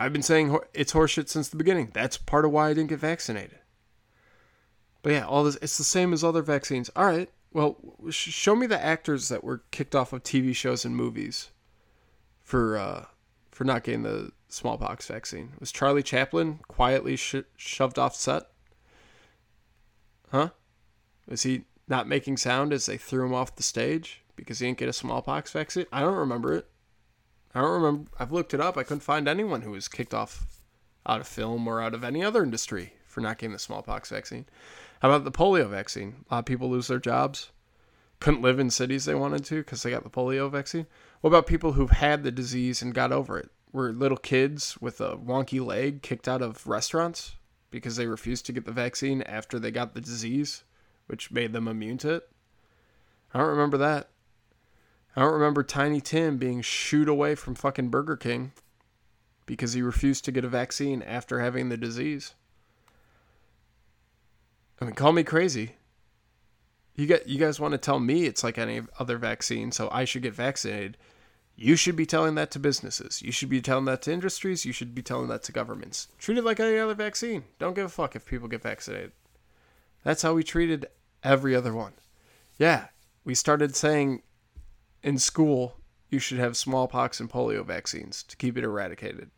I've 0.00 0.12
been 0.12 0.22
saying 0.22 0.56
it's 0.72 0.92
horseshit 0.92 1.28
since 1.28 1.48
the 1.48 1.56
beginning. 1.56 1.90
That's 1.92 2.16
part 2.16 2.46
of 2.46 2.50
why 2.50 2.70
I 2.70 2.74
didn't 2.74 2.90
get 2.90 3.00
vaccinated. 3.00 3.58
But 5.02 5.12
yeah, 5.12 5.26
all 5.26 5.44
this 5.44 5.56
it's 5.62 5.78
the 5.78 5.84
same 5.84 6.12
as 6.12 6.24
other 6.24 6.42
vaccines. 6.42 6.90
All 6.96 7.06
right. 7.06 7.30
Well, 7.52 7.76
sh- 8.10 8.30
show 8.30 8.54
me 8.54 8.66
the 8.66 8.82
actors 8.82 9.28
that 9.28 9.44
were 9.44 9.62
kicked 9.70 9.94
off 9.94 10.12
of 10.12 10.22
TV 10.22 10.54
shows 10.54 10.84
and 10.84 10.94
movies 10.94 11.50
for 12.42 12.76
uh, 12.76 13.04
for 13.50 13.64
not 13.64 13.84
getting 13.84 14.02
the 14.02 14.32
smallpox 14.48 15.06
vaccine. 15.06 15.52
Was 15.60 15.72
Charlie 15.72 16.02
Chaplin 16.02 16.60
quietly 16.68 17.16
sh- 17.16 17.36
shoved 17.56 17.98
off 17.98 18.14
set? 18.14 18.44
Huh? 20.30 20.50
Was 21.28 21.42
he 21.42 21.64
not 21.86 22.08
making 22.08 22.36
sound 22.36 22.72
as 22.72 22.86
they 22.86 22.96
threw 22.96 23.24
him 23.24 23.34
off 23.34 23.56
the 23.56 23.62
stage 23.62 24.22
because 24.36 24.58
he 24.58 24.66
didn't 24.66 24.78
get 24.78 24.88
a 24.88 24.92
smallpox 24.92 25.52
vaccine? 25.52 25.86
I 25.92 26.00
don't 26.00 26.14
remember 26.14 26.54
it. 26.54 26.68
I 27.54 27.60
don't 27.60 27.82
remember. 27.82 28.10
I've 28.18 28.32
looked 28.32 28.54
it 28.54 28.60
up. 28.60 28.76
I 28.76 28.82
couldn't 28.82 29.00
find 29.00 29.26
anyone 29.26 29.62
who 29.62 29.70
was 29.70 29.88
kicked 29.88 30.14
off 30.14 30.46
out 31.06 31.20
of 31.20 31.26
film 31.26 31.66
or 31.66 31.80
out 31.80 31.94
of 31.94 32.04
any 32.04 32.22
other 32.22 32.42
industry 32.42 32.92
for 33.06 33.20
not 33.20 33.38
getting 33.38 33.52
the 33.52 33.58
smallpox 33.58 34.10
vaccine. 34.10 34.46
How 35.00 35.10
about 35.10 35.24
the 35.24 35.30
polio 35.30 35.68
vaccine? 35.68 36.24
A 36.28 36.34
lot 36.34 36.38
of 36.40 36.44
people 36.44 36.68
lose 36.68 36.88
their 36.88 36.98
jobs, 36.98 37.50
couldn't 38.20 38.42
live 38.42 38.58
in 38.58 38.70
cities 38.70 39.04
they 39.04 39.14
wanted 39.14 39.44
to 39.46 39.58
because 39.58 39.82
they 39.82 39.90
got 39.90 40.02
the 40.02 40.10
polio 40.10 40.50
vaccine. 40.50 40.86
What 41.20 41.28
about 41.28 41.46
people 41.46 41.72
who've 41.72 41.90
had 41.90 42.22
the 42.22 42.32
disease 42.32 42.82
and 42.82 42.94
got 42.94 43.12
over 43.12 43.38
it? 43.38 43.50
Were 43.72 43.92
little 43.92 44.16
kids 44.16 44.76
with 44.80 45.00
a 45.00 45.16
wonky 45.16 45.64
leg 45.64 46.02
kicked 46.02 46.26
out 46.26 46.42
of 46.42 46.66
restaurants 46.66 47.36
because 47.70 47.96
they 47.96 48.06
refused 48.06 48.46
to 48.46 48.52
get 48.52 48.64
the 48.64 48.72
vaccine 48.72 49.22
after 49.22 49.58
they 49.58 49.70
got 49.70 49.94
the 49.94 50.00
disease, 50.00 50.64
which 51.06 51.30
made 51.30 51.52
them 51.52 51.68
immune 51.68 51.98
to 51.98 52.14
it? 52.14 52.30
I 53.32 53.38
don't 53.38 53.48
remember 53.48 53.76
that. 53.76 54.08
I 55.14 55.20
don't 55.20 55.34
remember 55.34 55.62
Tiny 55.62 56.00
Tim 56.00 56.38
being 56.38 56.62
shooed 56.62 57.08
away 57.08 57.34
from 57.34 57.54
fucking 57.54 57.90
Burger 57.90 58.16
King 58.16 58.52
because 59.46 59.74
he 59.74 59.82
refused 59.82 60.24
to 60.24 60.32
get 60.32 60.44
a 60.44 60.48
vaccine 60.48 61.02
after 61.02 61.40
having 61.40 61.68
the 61.68 61.76
disease. 61.76 62.34
I 64.80 64.84
mean, 64.84 64.94
call 64.94 65.12
me 65.12 65.24
crazy. 65.24 65.76
You 66.94 67.06
get 67.06 67.28
you 67.28 67.38
guys 67.38 67.60
want 67.60 67.72
to 67.72 67.78
tell 67.78 68.00
me 68.00 68.24
it's 68.24 68.42
like 68.42 68.58
any 68.58 68.82
other 68.98 69.18
vaccine, 69.18 69.72
so 69.72 69.88
I 69.92 70.04
should 70.04 70.22
get 70.22 70.34
vaccinated. 70.34 70.96
You 71.56 71.74
should 71.74 71.96
be 71.96 72.06
telling 72.06 72.36
that 72.36 72.52
to 72.52 72.60
businesses. 72.60 73.20
You 73.20 73.32
should 73.32 73.48
be 73.48 73.60
telling 73.60 73.84
that 73.86 74.02
to 74.02 74.12
industries. 74.12 74.64
You 74.64 74.72
should 74.72 74.94
be 74.94 75.02
telling 75.02 75.28
that 75.28 75.42
to 75.44 75.52
governments. 75.52 76.08
Treat 76.18 76.38
it 76.38 76.44
like 76.44 76.60
any 76.60 76.78
other 76.78 76.94
vaccine. 76.94 77.44
Don't 77.58 77.74
give 77.74 77.86
a 77.86 77.88
fuck 77.88 78.14
if 78.14 78.26
people 78.26 78.46
get 78.46 78.62
vaccinated. 78.62 79.12
That's 80.04 80.22
how 80.22 80.34
we 80.34 80.44
treated 80.44 80.86
every 81.24 81.56
other 81.56 81.74
one. 81.74 81.94
Yeah, 82.58 82.86
we 83.24 83.34
started 83.34 83.74
saying 83.74 84.22
in 85.02 85.18
school 85.18 85.76
you 86.10 86.18
should 86.18 86.38
have 86.38 86.56
smallpox 86.56 87.20
and 87.20 87.30
polio 87.30 87.64
vaccines 87.64 88.22
to 88.24 88.36
keep 88.36 88.56
it 88.56 88.64
eradicated. 88.64 89.30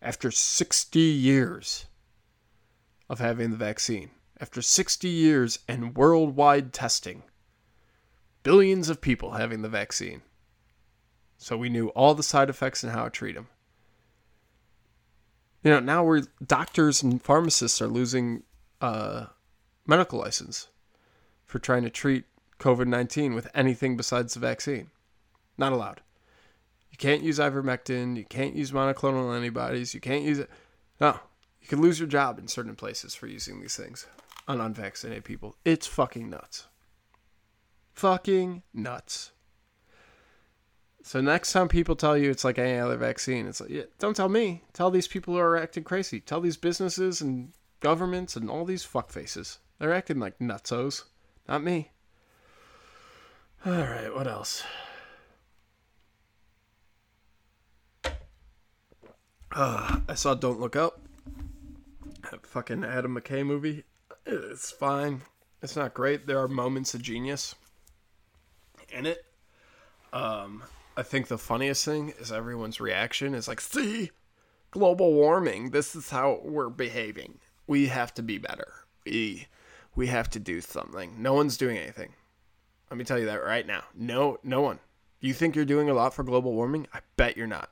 After 0.00 0.30
60 0.30 1.00
years 1.00 1.86
of 3.08 3.18
having 3.18 3.50
the 3.50 3.56
vaccine 3.56 4.10
after 4.40 4.62
60 4.62 5.08
years 5.08 5.58
and 5.68 5.96
worldwide 5.96 6.72
testing. 6.72 7.22
Billions 8.42 8.88
of 8.88 9.00
people 9.00 9.32
having 9.32 9.62
the 9.62 9.68
vaccine. 9.68 10.22
So 11.36 11.56
we 11.56 11.68
knew 11.68 11.88
all 11.88 12.14
the 12.14 12.22
side 12.22 12.50
effects 12.50 12.82
and 12.82 12.92
how 12.92 13.04
to 13.04 13.10
treat 13.10 13.34
them. 13.34 13.48
You 15.62 15.72
know, 15.72 15.80
now 15.80 16.04
we're 16.04 16.22
doctors 16.44 17.02
and 17.02 17.22
pharmacists 17.22 17.82
are 17.82 17.88
losing 17.88 18.44
uh, 18.80 19.26
medical 19.86 20.20
license 20.20 20.68
for 21.44 21.58
trying 21.58 21.82
to 21.82 21.90
treat 21.90 22.24
COVID 22.60 22.86
19 22.86 23.34
with 23.34 23.48
anything 23.54 23.96
besides 23.96 24.34
the 24.34 24.40
vaccine. 24.40 24.90
Not 25.56 25.72
allowed. 25.72 26.00
You 26.90 26.96
can't 26.96 27.22
use 27.22 27.38
ivermectin. 27.38 28.16
You 28.16 28.24
can't 28.24 28.54
use 28.54 28.70
monoclonal 28.70 29.36
antibodies. 29.36 29.94
You 29.94 30.00
can't 30.00 30.24
use 30.24 30.38
it. 30.38 30.50
No, 31.00 31.18
you 31.60 31.66
can 31.68 31.80
lose 31.80 31.98
your 31.98 32.08
job 32.08 32.38
in 32.38 32.48
certain 32.48 32.76
places 32.76 33.14
for 33.14 33.26
using 33.26 33.60
these 33.60 33.76
things 33.76 34.06
on 34.48 34.60
unvaccinated 34.60 35.24
people. 35.24 35.54
It's 35.64 35.86
fucking 35.86 36.30
nuts. 36.30 36.66
Fucking 37.92 38.62
nuts. 38.72 39.32
So 41.02 41.20
next 41.20 41.52
time 41.52 41.68
people 41.68 41.94
tell 41.96 42.16
you 42.18 42.30
it's 42.30 42.44
like 42.44 42.58
any 42.58 42.78
other 42.78 42.96
vaccine, 42.96 43.46
it's 43.46 43.60
like, 43.60 43.70
yeah, 43.70 43.84
don't 43.98 44.16
tell 44.16 44.28
me. 44.28 44.64
Tell 44.72 44.90
these 44.90 45.08
people 45.08 45.34
who 45.34 45.40
are 45.40 45.56
acting 45.56 45.84
crazy. 45.84 46.20
Tell 46.20 46.40
these 46.40 46.56
businesses 46.56 47.20
and 47.20 47.52
governments 47.80 48.36
and 48.36 48.50
all 48.50 48.64
these 48.64 48.86
fuckfaces. 48.86 49.58
They're 49.78 49.92
acting 49.94 50.18
like 50.18 50.38
nutsos. 50.38 51.04
Not 51.48 51.62
me. 51.62 51.92
All 53.64 53.72
right, 53.72 54.14
what 54.14 54.26
else? 54.26 54.62
Uh, 59.50 60.00
I 60.08 60.14
saw 60.14 60.34
Don't 60.34 60.60
Look 60.60 60.76
Up. 60.76 61.00
That 62.30 62.46
fucking 62.46 62.84
Adam 62.84 63.16
McKay 63.16 63.44
movie. 63.44 63.84
It's 64.30 64.70
fine. 64.70 65.22
It's 65.62 65.74
not 65.74 65.94
great. 65.94 66.26
There 66.26 66.38
are 66.38 66.48
moments 66.48 66.92
of 66.92 67.00
genius 67.00 67.54
in 68.90 69.06
it. 69.06 69.24
Um, 70.12 70.62
I 70.96 71.02
think 71.02 71.28
the 71.28 71.38
funniest 71.38 71.84
thing 71.84 72.12
is 72.18 72.30
everyone's 72.30 72.78
reaction 72.78 73.34
is 73.34 73.48
like, 73.48 73.60
"See, 73.60 74.10
global 74.70 75.14
warming. 75.14 75.70
This 75.70 75.96
is 75.96 76.10
how 76.10 76.40
we're 76.44 76.68
behaving. 76.68 77.38
We 77.66 77.86
have 77.86 78.12
to 78.14 78.22
be 78.22 78.36
better. 78.36 78.84
We 79.06 79.48
we 79.96 80.08
have 80.08 80.28
to 80.30 80.38
do 80.38 80.60
something. 80.60 81.22
No 81.22 81.32
one's 81.32 81.56
doing 81.56 81.78
anything. 81.78 82.12
Let 82.90 82.98
me 82.98 83.04
tell 83.04 83.18
you 83.18 83.26
that 83.26 83.42
right 83.42 83.66
now. 83.66 83.84
No, 83.94 84.38
no 84.42 84.60
one. 84.60 84.78
You 85.20 85.32
think 85.32 85.56
you're 85.56 85.64
doing 85.64 85.88
a 85.88 85.94
lot 85.94 86.14
for 86.14 86.22
global 86.22 86.52
warming? 86.52 86.86
I 86.92 87.00
bet 87.16 87.36
you're 87.36 87.46
not. 87.46 87.70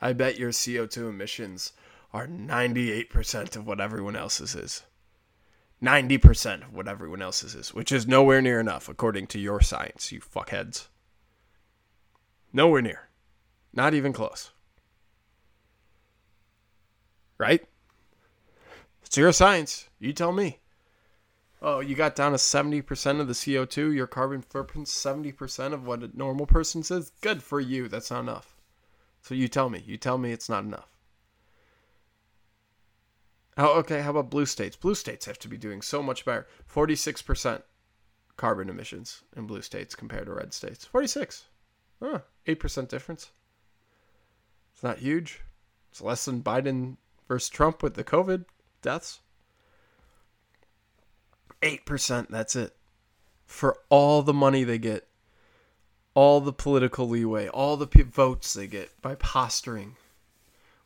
I 0.00 0.14
bet 0.14 0.38
your 0.38 0.50
CO2 0.50 1.10
emissions 1.10 1.72
are 2.12 2.26
98% 2.26 3.54
of 3.54 3.66
what 3.66 3.80
everyone 3.80 4.16
else's 4.16 4.54
is. 4.54 4.82
90% 5.82 6.66
of 6.66 6.74
what 6.74 6.88
everyone 6.88 7.22
else's 7.22 7.54
is, 7.54 7.72
which 7.72 7.90
is 7.90 8.06
nowhere 8.06 8.42
near 8.42 8.60
enough 8.60 8.88
according 8.88 9.26
to 9.28 9.38
your 9.38 9.60
science, 9.60 10.12
you 10.12 10.20
fuckheads. 10.20 10.88
Nowhere 12.52 12.82
near. 12.82 13.08
Not 13.72 13.94
even 13.94 14.12
close. 14.12 14.50
Right? 17.38 17.64
It's 19.04 19.16
your 19.16 19.32
science. 19.32 19.88
You 19.98 20.12
tell 20.12 20.32
me. 20.32 20.58
Oh, 21.62 21.80
you 21.80 21.94
got 21.94 22.16
down 22.16 22.32
to 22.32 22.38
70% 22.38 23.20
of 23.20 23.26
the 23.26 23.34
CO2, 23.34 23.94
your 23.94 24.06
carbon 24.06 24.40
footprint's 24.40 24.94
70% 24.94 25.72
of 25.72 25.86
what 25.86 26.02
a 26.02 26.16
normal 26.16 26.46
person 26.46 26.82
says? 26.82 27.12
Good 27.20 27.42
for 27.42 27.60
you. 27.60 27.86
That's 27.86 28.10
not 28.10 28.20
enough. 28.20 28.56
So 29.22 29.34
you 29.34 29.48
tell 29.48 29.68
me. 29.68 29.82
You 29.86 29.96
tell 29.98 30.16
me 30.16 30.32
it's 30.32 30.48
not 30.48 30.64
enough. 30.64 30.88
Oh, 33.56 33.78
okay. 33.80 34.00
How 34.00 34.10
about 34.10 34.30
blue 34.30 34.46
states? 34.46 34.76
Blue 34.76 34.94
states 34.94 35.26
have 35.26 35.38
to 35.40 35.48
be 35.48 35.58
doing 35.58 35.82
so 35.82 36.02
much 36.02 36.24
better. 36.24 36.46
46% 36.72 37.62
carbon 38.36 38.70
emissions 38.70 39.22
in 39.36 39.46
blue 39.46 39.62
states 39.62 39.94
compared 39.94 40.26
to 40.26 40.34
red 40.34 40.54
states. 40.54 40.84
46. 40.84 41.44
Huh, 42.02 42.20
8% 42.46 42.88
difference. 42.88 43.30
It's 44.72 44.82
not 44.82 44.98
huge. 44.98 45.40
It's 45.90 46.00
less 46.00 46.24
than 46.24 46.42
Biden 46.42 46.96
versus 47.28 47.50
Trump 47.50 47.82
with 47.82 47.94
the 47.94 48.04
COVID 48.04 48.46
deaths. 48.80 49.20
8%, 51.62 52.28
that's 52.28 52.56
it. 52.56 52.74
For 53.44 53.76
all 53.90 54.22
the 54.22 54.32
money 54.32 54.64
they 54.64 54.78
get, 54.78 55.06
all 56.14 56.40
the 56.40 56.52
political 56.52 57.08
leeway, 57.08 57.48
all 57.48 57.76
the 57.76 57.86
votes 58.04 58.54
they 58.54 58.66
get 58.66 59.00
by 59.02 59.16
posturing. 59.16 59.96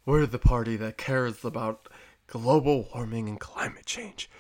We're 0.04 0.26
the 0.26 0.38
party 0.38 0.76
that 0.76 0.98
cares 0.98 1.44
about 1.44 1.88
global 2.26 2.88
warming 2.94 3.28
and 3.28 3.40
climate 3.40 3.86
change. 3.86 4.30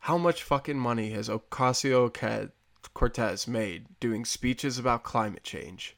How 0.00 0.18
much 0.18 0.42
fucking 0.42 0.78
money 0.78 1.10
has 1.10 1.28
Ocasio 1.28 2.12
Cortez 2.94 3.48
made 3.48 3.86
doing 4.00 4.24
speeches 4.24 4.78
about 4.78 5.02
climate 5.02 5.44
change? 5.44 5.96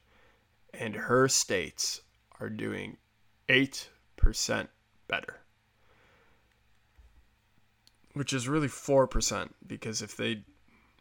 And 0.73 0.95
her 0.95 1.27
states 1.27 2.01
are 2.39 2.49
doing 2.49 2.97
8% 3.49 4.67
better 5.07 5.41
which 8.13 8.33
is 8.33 8.47
really 8.47 8.67
4% 8.67 9.49
because 9.65 10.01
if 10.01 10.15
they 10.15 10.43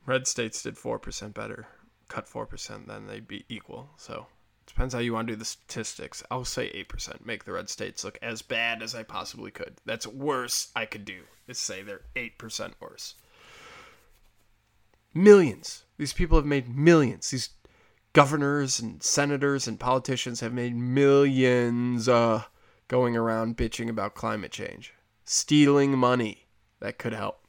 red 0.06 0.26
states 0.26 0.62
did 0.62 0.76
4% 0.76 1.34
better 1.34 1.66
cut 2.08 2.26
4% 2.26 2.86
then 2.86 3.06
they'd 3.06 3.28
be 3.28 3.44
equal 3.48 3.90
so 3.96 4.26
depends 4.70 4.94
how 4.94 5.00
you 5.00 5.12
want 5.12 5.28
to 5.28 5.34
do 5.34 5.38
the 5.38 5.44
statistics. 5.44 6.22
I'll 6.30 6.44
say 6.44 6.70
8% 6.72 7.24
make 7.24 7.44
the 7.44 7.52
red 7.52 7.68
states 7.68 8.04
look 8.04 8.18
as 8.22 8.42
bad 8.42 8.82
as 8.82 8.94
i 8.94 9.02
possibly 9.02 9.50
could. 9.50 9.76
That's 9.84 10.06
worse 10.06 10.70
i 10.74 10.86
could 10.86 11.04
do 11.04 11.22
is 11.46 11.58
say 11.58 11.82
they're 11.82 12.02
8% 12.14 12.72
worse. 12.80 13.14
Millions. 15.12 15.84
These 15.98 16.12
people 16.12 16.38
have 16.38 16.46
made 16.46 16.74
millions. 16.74 17.30
These 17.30 17.50
governors 18.12 18.80
and 18.80 19.02
senators 19.02 19.66
and 19.66 19.78
politicians 19.78 20.40
have 20.40 20.52
made 20.52 20.76
millions 20.76 22.08
uh, 22.08 22.44
going 22.88 23.16
around 23.16 23.56
bitching 23.56 23.88
about 23.88 24.14
climate 24.14 24.52
change. 24.52 24.94
Stealing 25.24 25.98
money. 25.98 26.46
That 26.80 26.98
could 26.98 27.12
help. 27.12 27.44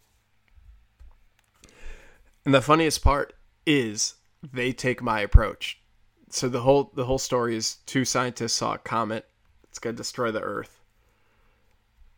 And 2.43 2.53
the 2.53 2.61
funniest 2.61 3.03
part 3.03 3.33
is 3.65 4.15
they 4.41 4.73
take 4.73 5.01
my 5.01 5.21
approach. 5.21 5.80
So 6.31 6.47
the 6.47 6.61
whole 6.61 6.91
the 6.95 7.05
whole 7.05 7.17
story 7.17 7.57
is 7.57 7.75
two 7.85 8.05
scientists 8.05 8.53
saw 8.53 8.75
a 8.75 8.77
comet. 8.77 9.27
It's 9.65 9.79
gonna 9.79 9.97
destroy 9.97 10.31
the 10.31 10.41
Earth. 10.41 10.79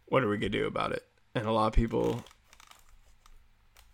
What 0.06 0.24
are 0.24 0.30
we 0.30 0.38
gonna 0.38 0.50
do 0.50 0.68
about 0.68 0.92
it? 0.92 1.04
And 1.34 1.48
a 1.48 1.52
lot 1.52 1.68
of 1.68 1.74
people. 1.74 2.24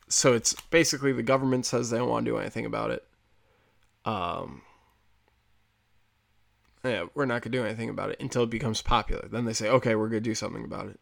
So 0.09 0.33
it's 0.33 0.53
basically 0.69 1.13
the 1.13 1.23
government 1.23 1.65
says 1.65 1.89
they 1.89 1.97
don't 1.97 2.09
want 2.09 2.25
to 2.25 2.31
do 2.31 2.37
anything 2.37 2.65
about 2.65 2.91
it. 2.91 3.07
Um. 4.03 4.61
Yeah, 6.83 7.05
we're 7.13 7.25
not 7.25 7.41
gonna 7.41 7.51
do 7.51 7.63
anything 7.63 7.89
about 7.89 8.09
it 8.09 8.19
until 8.19 8.43
it 8.43 8.49
becomes 8.49 8.81
popular. 8.81 9.25
Then 9.29 9.45
they 9.45 9.53
say, 9.53 9.69
okay, 9.69 9.95
we're 9.95 10.09
gonna 10.09 10.19
do 10.19 10.35
something 10.35 10.65
about 10.65 10.89
it. 10.89 10.99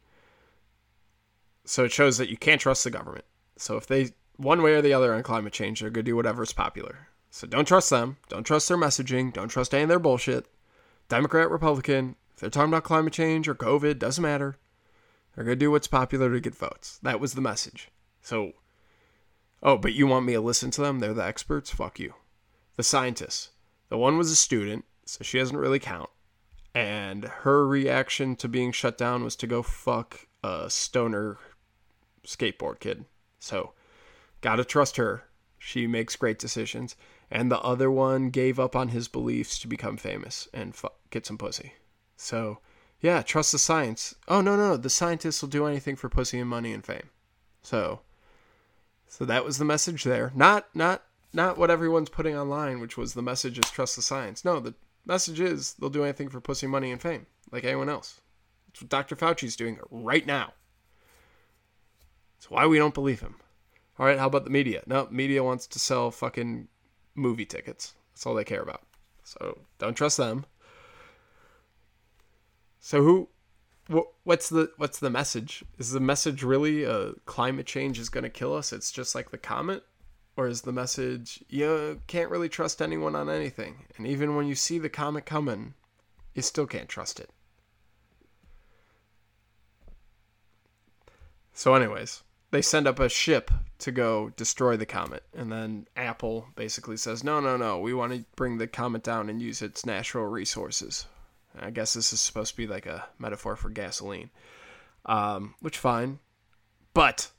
So 1.66 1.86
it 1.86 1.92
shows 1.92 2.20
that 2.20 2.30
you 2.30 2.38
can't 2.38 2.62
trust 2.62 2.84
the 2.84 2.92
government. 2.92 3.26
So 3.58 3.78
if 3.78 3.88
they 3.88 4.12
one 4.36 4.62
way 4.62 4.76
or 4.76 4.82
the 4.84 4.94
other 4.94 5.14
on 5.16 5.24
climate 5.24 5.54
change, 5.54 5.80
they're 5.80 5.90
gonna 5.90 6.04
do 6.04 6.16
whatever's 6.16 6.54
popular. 6.54 7.08
So 7.38 7.46
don't 7.46 7.68
trust 7.68 7.92
them. 7.92 8.18
Don't 8.30 8.46
trust 8.46 8.68
their 8.68 8.78
messaging. 8.78 9.32
Don't 9.32 9.50
trust 9.50 9.72
any 9.72 9.84
of 9.84 9.90
their 9.90 10.00
bullshit. 10.00 10.48
Democrat, 11.08 11.52
Republican, 11.52 12.16
if 12.34 12.40
they're 12.40 12.50
talking 12.50 12.72
about 12.72 12.84
climate 12.84 13.14
change 13.14 13.48
or 13.48 13.54
COVID, 13.54 14.00
doesn't 14.00 14.24
matter. 14.24 14.58
They're 15.36 15.44
gonna 15.44 15.56
do 15.56 15.70
what's 15.70 15.86
popular 15.86 16.34
to 16.34 16.40
get 16.40 16.56
votes. 16.56 17.00
That 17.04 17.20
was 17.20 17.36
the 17.36 17.42
message. 17.42 17.90
So 18.24 18.54
Oh, 19.62 19.78
but 19.78 19.94
you 19.94 20.08
want 20.08 20.26
me 20.26 20.34
to 20.34 20.42
listen 20.42 20.72
to 20.72 20.82
them? 20.82 20.98
They're 20.98 21.14
the 21.14 21.24
experts? 21.24 21.70
Fuck 21.70 22.00
you. 22.00 22.16
The 22.76 22.82
scientists. 22.82 23.52
The 23.90 24.00
one 24.00 24.18
was 24.18 24.32
a 24.32 24.36
student, 24.36 24.86
so 25.06 25.24
she 25.24 25.38
doesn't 25.38 25.58
really 25.58 25.80
count. 25.80 26.10
And 26.74 27.24
her 27.26 27.68
reaction 27.68 28.36
to 28.38 28.48
being 28.48 28.72
shut 28.72 28.98
down 28.98 29.24
was 29.24 29.36
to 29.36 29.46
go 29.46 29.62
fuck 29.62 30.28
a 30.44 30.72
stoner 30.72 31.38
skateboard 32.26 32.80
kid. 32.80 33.06
So, 33.38 33.74
gotta 34.42 34.66
trust 34.66 34.98
her. 34.98 35.26
She 35.60 35.86
makes 35.86 36.16
great 36.16 36.40
decisions. 36.40 36.96
And 37.30 37.52
the 37.52 37.60
other 37.60 37.92
one 37.92 38.30
gave 38.30 38.60
up 38.60 38.76
on 38.76 38.90
his 38.90 39.08
beliefs 39.08 39.60
to 39.60 39.68
become 39.68 39.98
famous 39.98 40.48
and 40.54 40.76
fu- 40.76 40.90
get 41.10 41.26
some 41.26 41.38
pussy. 41.38 41.74
So, 42.16 42.60
yeah, 43.02 43.22
trust 43.22 43.52
the 43.52 43.60
science. 43.60 44.16
Oh 44.28 44.42
no, 44.42 44.56
no, 44.56 44.78
the 44.78 44.90
scientists 44.90 45.42
will 45.42 45.50
do 45.50 45.66
anything 45.66 45.96
for 45.96 46.10
pussy 46.10 46.40
and 46.40 46.50
money 46.50 46.72
and 46.72 46.86
fame. 46.86 47.10
So, 47.62 48.02
so 49.08 49.26
that 49.26 49.44
was 49.44 49.58
the 49.58 49.66
message 49.66 50.04
there. 50.04 50.32
Not, 50.34 50.68
not, 50.74 51.04
not 51.34 51.58
what 51.58 51.70
everyone's 51.70 52.10
putting 52.10 52.36
online, 52.36 52.80
which 52.80 52.98
was 52.98 53.14
the 53.14 53.22
message 53.22 53.60
is 53.60 53.70
trust 53.70 53.96
the 53.96 54.02
science. 54.02 54.46
No, 54.46 54.60
the 54.60 54.74
message 55.06 55.40
is 55.40 55.74
they'll 55.74 55.90
do 55.90 56.04
anything 56.04 56.30
for 56.30 56.40
pussy, 56.40 56.68
money, 56.68 56.92
and 56.92 57.02
fame, 57.02 57.28
like 57.52 57.66
anyone 57.66 57.90
else. 57.90 58.22
That's 58.68 58.82
what 58.82 58.90
Dr. 58.90 59.16
Fauci's 59.16 59.56
doing 59.56 59.80
right 59.92 60.26
now. 60.26 60.54
That's 62.38 62.50
why 62.50 62.66
we 62.68 62.78
don't 62.78 62.94
believe 62.94 63.20
him. 63.20 63.36
All 64.00 64.06
right, 64.06 64.20
how 64.20 64.28
about 64.28 64.44
the 64.44 64.52
media? 64.52 64.84
No, 64.86 65.08
media 65.10 65.44
wants 65.44 65.66
to 65.68 65.80
sell 65.80 66.12
fucking 66.12 66.68
movie 67.18 67.46
tickets. 67.46 67.96
That's 68.14 68.26
all 68.26 68.36
they 68.36 68.44
care 68.46 68.62
about. 68.62 68.84
So 69.24 69.60
don't 69.80 69.96
trust 69.96 70.16
them. 70.18 70.46
So 72.80 73.02
who 73.04 73.28
what's 74.24 74.50
the 74.50 74.72
what's 74.78 75.00
the 75.00 75.10
message? 75.10 75.66
Is 75.78 75.92
the 75.92 76.00
message 76.00 76.44
really 76.44 76.86
uh, 76.86 77.12
climate 77.26 77.66
change 77.66 78.00
is 78.00 78.10
going 78.10 78.24
to 78.24 78.30
kill 78.30 78.54
us? 78.54 78.72
It's 78.72 78.92
just 78.92 79.16
like 79.16 79.32
the 79.32 79.38
comet 79.38 79.84
or 80.38 80.48
is 80.48 80.62
the 80.62 80.72
message 80.72 81.44
you 81.50 82.00
can't 82.08 82.30
really 82.30 82.48
trust 82.48 82.82
anyone 82.82 83.16
on 83.16 83.30
anything 83.30 83.86
and 83.98 84.06
even 84.08 84.36
when 84.36 84.48
you 84.48 84.56
see 84.56 84.78
the 84.78 84.90
comet 84.90 85.26
coming, 85.26 85.74
you 86.36 86.42
still 86.42 86.68
can't 86.68 86.88
trust 86.88 87.20
it. 87.20 87.30
So 91.54 91.74
anyways, 91.74 92.22
they 92.52 92.62
send 92.62 92.88
up 92.88 93.00
a 93.00 93.10
ship 93.10 93.52
to 93.80 93.92
go 93.92 94.30
destroy 94.36 94.78
the 94.78 94.86
comet. 94.86 95.24
And 95.34 95.52
then 95.52 95.88
apple 95.96 96.48
basically 96.56 96.98
says 96.98 97.24
no 97.24 97.40
no 97.40 97.58
no 97.58 97.80
we 97.80 97.94
want 97.94 98.14
to 98.14 98.26
bring 98.36 98.58
the 98.58 98.68
comet 98.68 99.04
down 99.04 99.30
and 99.30 99.42
use 99.42 99.62
its 99.62 99.86
natural 99.86 100.26
resources. 100.26 101.06
I 101.60 101.72
guess 101.72 101.94
this 101.94 102.14
is 102.14 102.22
supposed 102.22 102.52
to 102.52 102.58
be 102.58 102.68
like 102.68 102.86
a 102.86 103.06
metaphor 103.18 103.56
for 103.56 103.70
gasoline. 103.70 104.30
Um, 105.06 105.56
which 105.60 105.78
fine. 105.78 106.20
But 106.94 107.32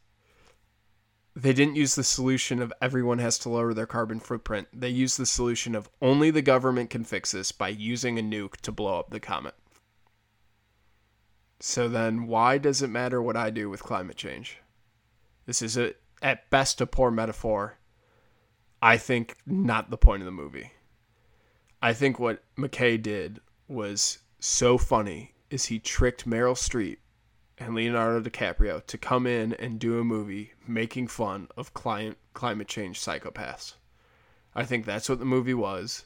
they 1.37 1.53
didn't 1.53 1.77
use 1.77 1.95
the 1.95 2.03
solution 2.03 2.61
of 2.61 2.73
everyone 2.83 3.19
has 3.19 3.38
to 3.41 3.49
lower 3.49 3.75
their 3.75 3.87
carbon 3.87 4.19
footprint. 4.19 4.69
They 4.73 4.88
used 4.88 5.19
the 5.19 5.27
solution 5.27 5.75
of 5.75 5.88
only 6.03 6.31
the 6.31 6.43
government 6.43 6.91
can 6.91 7.05
fix 7.05 7.33
this 7.33 7.53
by 7.53 7.69
using 7.69 8.19
a 8.19 8.23
nuke 8.23 8.57
to 8.62 8.73
blow 8.73 8.99
up 8.99 9.11
the 9.11 9.21
comet. 9.21 9.55
So 11.61 11.88
then 11.88 12.27
why 12.27 12.59
does 12.59 12.83
it 12.83 12.88
matter 12.88 13.21
what 13.21 13.37
i 13.37 13.50
do 13.50 13.69
with 13.69 13.83
climate 13.83 14.17
change 14.17 14.59
this 15.49 15.62
is 15.62 15.78
a, 15.78 15.95
at 16.21 16.50
best 16.50 16.78
a 16.83 16.87
poor 16.87 17.11
metaphor. 17.11 17.78
I 18.83 18.99
think 18.99 19.38
not 19.47 19.88
the 19.88 19.97
point 19.97 20.21
of 20.21 20.26
the 20.26 20.31
movie. 20.31 20.73
I 21.81 21.95
think 21.95 22.19
what 22.19 22.45
McKay 22.59 23.02
did 23.02 23.40
was 23.67 24.19
so 24.38 24.76
funny 24.76 25.33
is 25.49 25.64
he 25.64 25.78
tricked 25.78 26.28
Meryl 26.28 26.52
Streep 26.52 26.99
and 27.57 27.75
Leonardo 27.75 28.28
DiCaprio 28.28 28.85
to 28.88 28.99
come 28.99 29.26
in 29.26 29.55
and 29.55 29.78
do 29.78 29.99
a 29.99 30.05
movie 30.05 30.52
making 30.67 31.07
fun 31.07 31.49
of 31.57 31.73
climate 31.73 32.19
climate 32.35 32.69
change 32.69 33.00
psychopaths. 33.00 33.73
I 34.55 34.67
think 34.67 34.85
that's 34.85 35.09
what 35.09 35.19
the 35.19 35.25
movie 35.25 35.55
was. 35.55 36.05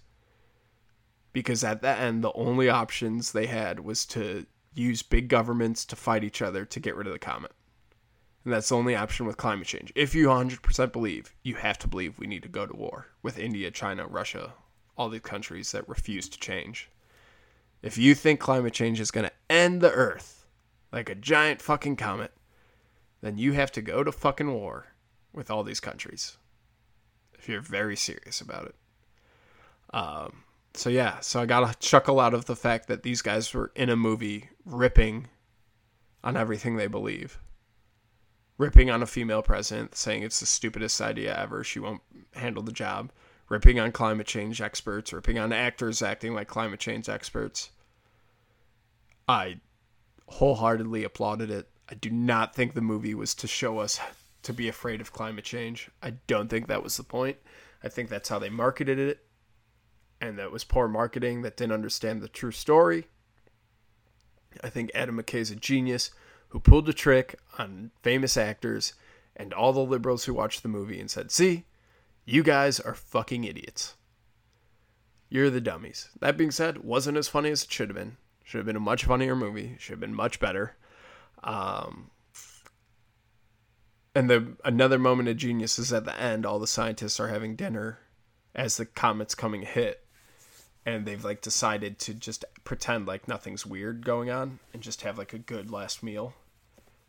Because 1.33 1.65
at 1.65 1.83
the 1.83 1.89
end, 1.89 2.23
the 2.23 2.33
only 2.35 2.69
options 2.69 3.33
they 3.33 3.47
had 3.47 3.81
was 3.81 4.07
to 4.07 4.47
use 4.73 5.03
big 5.03 5.27
governments 5.27 5.85
to 5.87 5.97
fight 5.97 6.23
each 6.23 6.41
other 6.41 6.65
to 6.65 6.79
get 6.79 6.95
rid 6.95 7.09
of 7.09 7.13
the 7.13 7.19
comet 7.19 7.51
And 8.45 8.53
that's 8.53 8.69
the 8.69 8.77
only 8.77 8.97
option 8.97 9.27
with 9.27 9.37
climate 9.37 9.67
change. 9.67 9.93
If 9.95 10.15
you 10.15 10.27
100% 10.27 10.93
believe, 10.93 11.35
you 11.43 11.55
have 11.57 11.79
to 11.79 11.89
believe 11.89 12.19
we 12.19 12.27
need 12.27 12.43
to 12.43 12.49
go 12.49 12.67
to 12.67 12.75
war 12.75 13.09
with 13.23 13.39
India, 13.39 13.71
China, 13.71 14.07
Russia, 14.07 14.55
all 14.97 15.09
these 15.09 15.21
countries 15.21 15.71
that 15.73 15.89
refuse 15.89 16.29
to 16.29 16.39
change. 16.39 16.91
If 17.83 17.99
you 17.99 18.15
think 18.15 18.41
climate 18.41 18.73
change 18.73 19.01
is 19.01 19.11
going 19.11 19.27
to 19.27 19.33
end 19.49 19.81
the 19.81 19.93
earth 19.93 20.47
like 20.93 21.09
a 21.09 21.15
giant 21.15 21.63
fucking 21.63 21.97
comet, 21.97 22.33
then 23.21 23.39
you 23.39 23.53
have 23.53 23.73
to 23.73 23.83
go 23.83 24.05
to 24.05 24.13
fucking 24.13 24.53
war 24.53 24.89
with 25.33 25.51
all 25.51 25.63
these 25.63 25.81
countries. 25.81 26.37
If 27.35 27.49
you're 27.49 27.61
very 27.61 27.97
serious 27.97 28.41
about 28.41 28.67
it. 28.67 28.75
Um, 29.95 30.45
so 30.75 30.91
yeah, 30.91 31.21
so 31.21 31.41
I 31.41 31.47
got 31.47 31.69
a 31.69 31.79
chuckle 31.79 32.21
out 32.21 32.35
of 32.35 32.47
the 32.47 32.57
fact 32.57 32.89
that 32.89 33.03
these 33.03 33.23
guys 33.23 33.53
were 33.53 33.73
in 33.75 33.89
a 33.89 33.97
movie 33.97 34.51
ripping 34.65 35.29
on 36.25 36.37
everything 36.37 36.77
they 36.77 36.87
believe. 36.87 37.39
Ripping 38.59 38.91
on 38.91 39.03
a 39.03 39.07
female 39.07 39.43
president, 39.43 39.97
saying 39.97 40.23
it's 40.23 40.41
the 40.41 40.47
stupidest 40.47 41.01
idea 41.01 41.37
ever, 41.39 41.65
she 41.65 41.81
won't 41.81 42.03
handle 42.35 42.63
the 42.63 42.73
job. 42.73 43.11
Ripping 43.49 43.81
on 43.81 43.93
climate 43.93 44.27
change 44.27 44.61
experts, 44.61 45.13
ripping 45.13 45.39
on 45.39 45.53
actors 45.53 46.01
acting 46.01 46.35
like 46.35 46.49
climate 46.49 46.81
change 46.81 47.09
experts. 47.09 47.71
I 49.29 49.61
wholeheartedly 50.29 51.05
applauded 51.05 51.51
it. 51.51 51.69
I 51.89 51.95
do 51.95 52.11
not 52.11 52.55
think 52.55 52.73
the 52.73 52.81
movie 52.81 53.15
was 53.15 53.35
to 53.37 53.47
show 53.47 53.79
us 53.79 54.01
to 54.43 54.53
be 54.53 54.69
afraid 54.69 55.01
of 55.01 55.13
climate 55.13 55.45
change. 55.45 55.91
I 56.03 56.15
don't 56.27 56.49
think 56.49 56.69
that 56.69 56.83
was 56.83 56.97
the 56.97 57.03
point. 57.03 57.37
I 57.83 57.89
think 57.89 58.09
that's 58.09 58.29
how 58.29 58.39
they 58.39 58.49
marketed 58.49 58.99
it 58.99 59.25
and 60.23 60.39
that 60.39 60.53
was 60.53 60.63
poor 60.63 60.87
marketing 60.87 61.43
that 61.43 61.57
didn't 61.57 61.73
understand 61.73 62.23
the 62.23 62.29
true 62.29 62.53
story. 62.53 63.09
I 64.63 64.71
think 64.71 64.93
Adam 64.95 65.21
McKay's 65.21 65.51
a 65.51 65.57
genius 65.57 66.13
who 66.53 66.61
pulled 66.61 66.87
a 66.87 66.93
trick 66.93 67.39
on 67.59 67.91
famous 68.03 68.37
actors 68.37 68.93
and 69.35 69.55
all 69.55 69.73
the 69.73 69.81
liberals 69.81 70.25
who 70.25 70.35
watched 70.35 70.63
the 70.63 70.69
movie 70.69 71.01
and 71.01 71.11
said, 71.11 71.31
See, 71.31 71.65
you 72.27 72.43
guys 72.43 72.79
are 72.79 72.95
fucking 72.95 73.45
idiots. 73.45 73.95
You're 75.31 75.49
the 75.49 75.63
dummies. 75.63 76.11
That 76.21 76.37
being 76.37 76.51
said, 76.51 76.85
wasn't 76.85 77.17
as 77.17 77.27
funny 77.27 77.49
as 77.49 77.65
it 77.65 77.73
should 77.73 77.89
have 77.89 77.97
been. 77.97 78.19
Should 78.45 78.59
have 78.59 78.67
been 78.67 78.77
a 78.77 78.81
much 78.81 79.07
funnier 79.07 79.35
movie. 79.35 79.77
Should 79.79 79.93
have 79.93 80.01
been 80.01 80.15
much 80.15 80.41
better. 80.41 80.77
Um, 81.43 82.11
and 84.15 84.29
the 84.29 84.55
another 84.63 84.99
moment 84.99 85.31
of 85.31 85.39
genius 85.39 85.79
is 85.79 85.91
at 85.91 86.05
the 86.05 86.21
end. 86.21 86.45
All 86.45 86.59
the 86.59 86.67
scientists 86.67 87.19
are 87.19 87.29
having 87.29 87.57
dinner 87.57 88.01
as 88.55 88.77
the 88.77 88.85
comet's 88.85 89.35
coming 89.35 89.63
hit, 89.63 90.05
and 90.85 91.07
they've 91.07 91.25
like 91.25 91.41
decided 91.41 91.99
to 92.01 92.13
just 92.13 92.45
pretend 92.65 93.07
like 93.07 93.27
nothing's 93.27 93.65
weird 93.65 94.05
going 94.05 94.29
on 94.29 94.59
and 94.75 94.83
just 94.83 95.01
have 95.01 95.17
like 95.17 95.33
a 95.33 95.39
good 95.39 95.71
last 95.71 96.03
meal. 96.03 96.35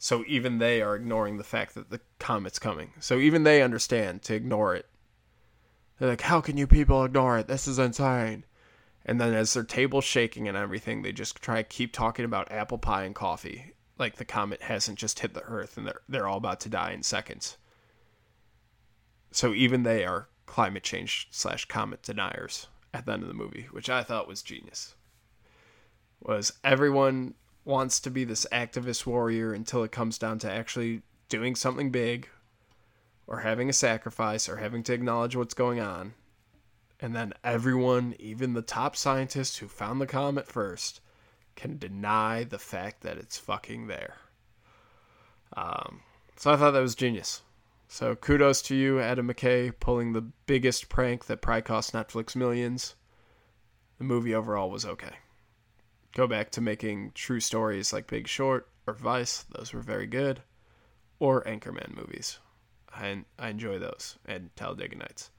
So 0.04 0.26
even 0.28 0.58
they 0.58 0.82
are 0.82 0.98
ignoring 0.98 1.38
the 1.38 1.46
fact 1.46 1.76
that 1.76 1.90
the 1.90 2.02
comet's 2.20 2.60
coming. 2.60 2.92
So 3.00 3.20
even 3.20 3.44
they 3.44 3.62
understand 3.62 4.22
to 4.24 4.36
ignore 4.36 4.76
it. 4.76 4.86
They're 5.98 6.10
like, 6.10 6.20
"How 6.20 6.42
can 6.42 6.58
you 6.58 6.68
people 6.68 7.06
ignore 7.06 7.38
it? 7.38 7.48
This 7.48 7.70
is 7.70 7.80
insane." 7.80 8.44
And 9.06 9.22
then 9.22 9.34
as 9.34 9.54
their 9.54 9.64
table's 9.64 10.04
shaking 10.04 10.46
and 10.46 10.58
everything, 10.58 11.04
they 11.04 11.14
just 11.14 11.38
try 11.38 11.62
to 11.62 11.64
keep 11.64 11.94
talking 11.94 12.26
about 12.26 12.52
apple 12.52 12.80
pie 12.80 13.06
and 13.06 13.16
coffee, 13.16 13.76
like 13.98 14.18
the 14.18 14.26
comet 14.26 14.64
hasn't 14.64 15.00
just 15.00 15.20
hit 15.20 15.34
the 15.34 15.44
Earth 15.44 15.78
and 15.78 15.88
they're 15.88 16.02
they're 16.10 16.28
all 16.28 16.40
about 16.40 16.60
to 16.60 16.70
die 16.70 16.92
in 16.92 17.02
seconds. 17.02 17.56
So 19.32 19.54
even 19.54 19.84
they 19.84 20.04
are 20.04 20.28
climate 20.46 20.84
change 20.84 21.30
slash 21.32 21.64
comet 21.64 22.04
deniers 22.04 22.68
at 22.94 23.06
the 23.06 23.14
end 23.14 23.22
of 23.22 23.30
the 23.30 23.34
movie, 23.34 23.70
which 23.72 23.90
I 23.90 24.04
thought 24.04 24.28
was 24.28 24.44
genius. 24.44 24.96
Was 26.20 26.52
everyone 26.62 27.36
wants 27.66 28.00
to 28.02 28.12
be 28.12 28.24
this 28.24 28.46
activist 28.52 29.06
warrior 29.06 29.54
until 29.54 29.84
it 29.84 29.92
comes 29.92 30.18
down 30.18 30.40
to 30.40 30.52
actually 30.52 31.02
doing 31.30 31.56
something 31.56 31.90
big 31.90 32.28
or 33.26 33.40
having 33.40 33.70
a 33.70 33.74
sacrifice 33.74 34.50
or 34.50 34.58
having 34.58 34.84
to 34.84 34.94
acknowledge 34.94 35.36
what's 35.36 35.54
going 35.54 35.80
on. 35.80 36.14
And 37.00 37.16
then 37.16 37.34
everyone, 37.44 38.16
even 38.20 38.54
the 38.54 38.62
top 38.62 38.96
scientists 38.96 39.58
who 39.58 39.68
found 39.68 40.00
the 40.00 40.08
comet 40.08 40.48
first, 40.48 41.02
can 41.56 41.78
deny 41.78 42.44
the 42.44 42.60
fact 42.60 43.02
that 43.02 43.18
it's 43.18 43.38
fucking 43.38 43.88
there. 43.88 44.16
Um, 45.56 46.02
so 46.36 46.52
I 46.52 46.56
thought 46.56 46.72
that 46.72 46.80
was 46.80 46.96
genius. 46.96 47.42
So 47.88 48.16
kudos 48.16 48.62
to 48.64 48.76
you, 48.76 49.00
Adam 49.00 49.28
McKay, 49.28 49.72
pulling 49.80 50.14
the 50.14 50.22
biggest 50.22 50.90
prank 50.90 51.26
that 51.26 51.42
probably 51.42 51.62
cost 51.62 51.94
Netflix 51.94 52.36
millions. 52.36 52.96
The 54.00 54.04
movie 54.04 54.34
overall 54.34 54.72
was 54.72 54.86
okay. 54.86 55.16
Go 56.14 56.28
back 56.28 56.52
to 56.52 56.62
making 56.62 57.12
true 57.16 57.40
stories 57.40 57.92
like 57.92 58.08
Big 58.08 58.28
Short 58.28 58.68
or 58.86 58.94
Vice; 58.94 59.46
those 59.52 59.74
were 59.74 59.82
very 59.82 60.08
good. 60.08 60.42
Or 61.20 61.44
Anchorman 61.44 61.96
movies. 61.96 62.40
I 62.94 63.24
I 63.40 63.50
enjoy 63.50 63.80
those 63.80 64.18
and 64.26 64.56
Talladega 64.56 64.96
Nights. 64.96 65.32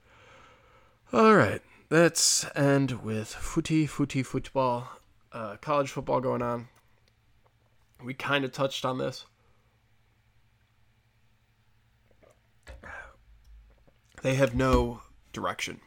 All 1.12 1.34
right, 1.36 1.62
let's 1.90 2.44
end 2.56 3.02
with 3.04 3.28
footy, 3.28 3.86
footy, 3.86 4.22
football. 4.22 4.88
Uh, 5.32 5.56
college 5.56 5.90
football 5.90 6.20
going 6.20 6.42
on. 6.42 6.68
We 8.02 8.14
kind 8.14 8.44
of 8.44 8.52
touched 8.52 8.84
on 8.84 8.98
this. 8.98 9.26
They 14.22 14.34
have 14.34 14.54
no 14.54 15.02
direction. 15.32 15.80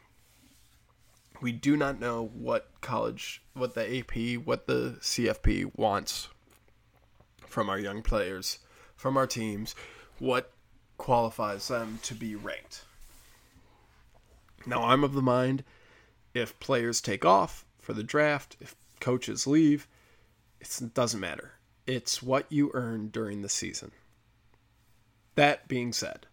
We 1.40 1.52
do 1.52 1.76
not 1.76 2.00
know 2.00 2.30
what 2.34 2.70
college, 2.80 3.42
what 3.54 3.74
the 3.74 3.98
AP, 3.98 4.44
what 4.44 4.66
the 4.66 4.98
CFP 5.00 5.76
wants 5.76 6.28
from 7.46 7.70
our 7.70 7.78
young 7.78 8.02
players, 8.02 8.58
from 8.96 9.16
our 9.16 9.26
teams, 9.26 9.74
what 10.18 10.52
qualifies 10.96 11.68
them 11.68 12.00
to 12.02 12.14
be 12.14 12.34
ranked. 12.34 12.84
Now, 14.66 14.84
I'm 14.84 15.04
of 15.04 15.14
the 15.14 15.22
mind 15.22 15.62
if 16.34 16.58
players 16.60 17.00
take 17.00 17.24
off 17.24 17.64
for 17.80 17.92
the 17.92 18.02
draft, 18.02 18.56
if 18.60 18.74
coaches 19.00 19.46
leave, 19.46 19.86
it 20.60 20.80
doesn't 20.92 21.20
matter. 21.20 21.54
It's 21.86 22.22
what 22.22 22.46
you 22.50 22.70
earn 22.74 23.08
during 23.08 23.42
the 23.42 23.48
season. 23.48 23.92
That 25.36 25.68
being 25.68 25.92
said, 25.92 26.26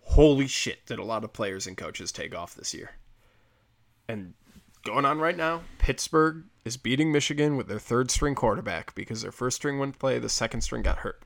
holy 0.00 0.48
shit, 0.48 0.84
did 0.86 0.98
a 0.98 1.04
lot 1.04 1.24
of 1.24 1.32
players 1.32 1.66
and 1.66 1.76
coaches 1.76 2.10
take 2.10 2.34
off 2.34 2.54
this 2.54 2.74
year. 2.74 2.90
And 4.08 4.34
going 4.84 5.04
on 5.04 5.18
right 5.18 5.36
now, 5.36 5.62
Pittsburgh 5.78 6.44
is 6.64 6.76
beating 6.76 7.12
Michigan 7.12 7.56
with 7.56 7.68
their 7.68 7.78
third 7.78 8.10
string 8.10 8.34
quarterback 8.34 8.94
because 8.94 9.22
their 9.22 9.32
first 9.32 9.56
string 9.56 9.78
wouldn't 9.78 9.98
play, 9.98 10.18
the 10.18 10.28
second 10.28 10.62
string 10.62 10.82
got 10.82 10.98
hurt. 10.98 11.22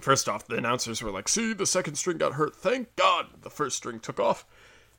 First 0.00 0.28
off, 0.28 0.46
the 0.46 0.56
announcers 0.56 1.02
were 1.02 1.10
like, 1.10 1.28
see, 1.28 1.52
the 1.52 1.66
second 1.66 1.96
string 1.96 2.18
got 2.18 2.34
hurt. 2.34 2.54
Thank 2.54 2.94
God 2.94 3.42
the 3.42 3.50
first 3.50 3.76
string 3.76 3.98
took 3.98 4.20
off. 4.20 4.46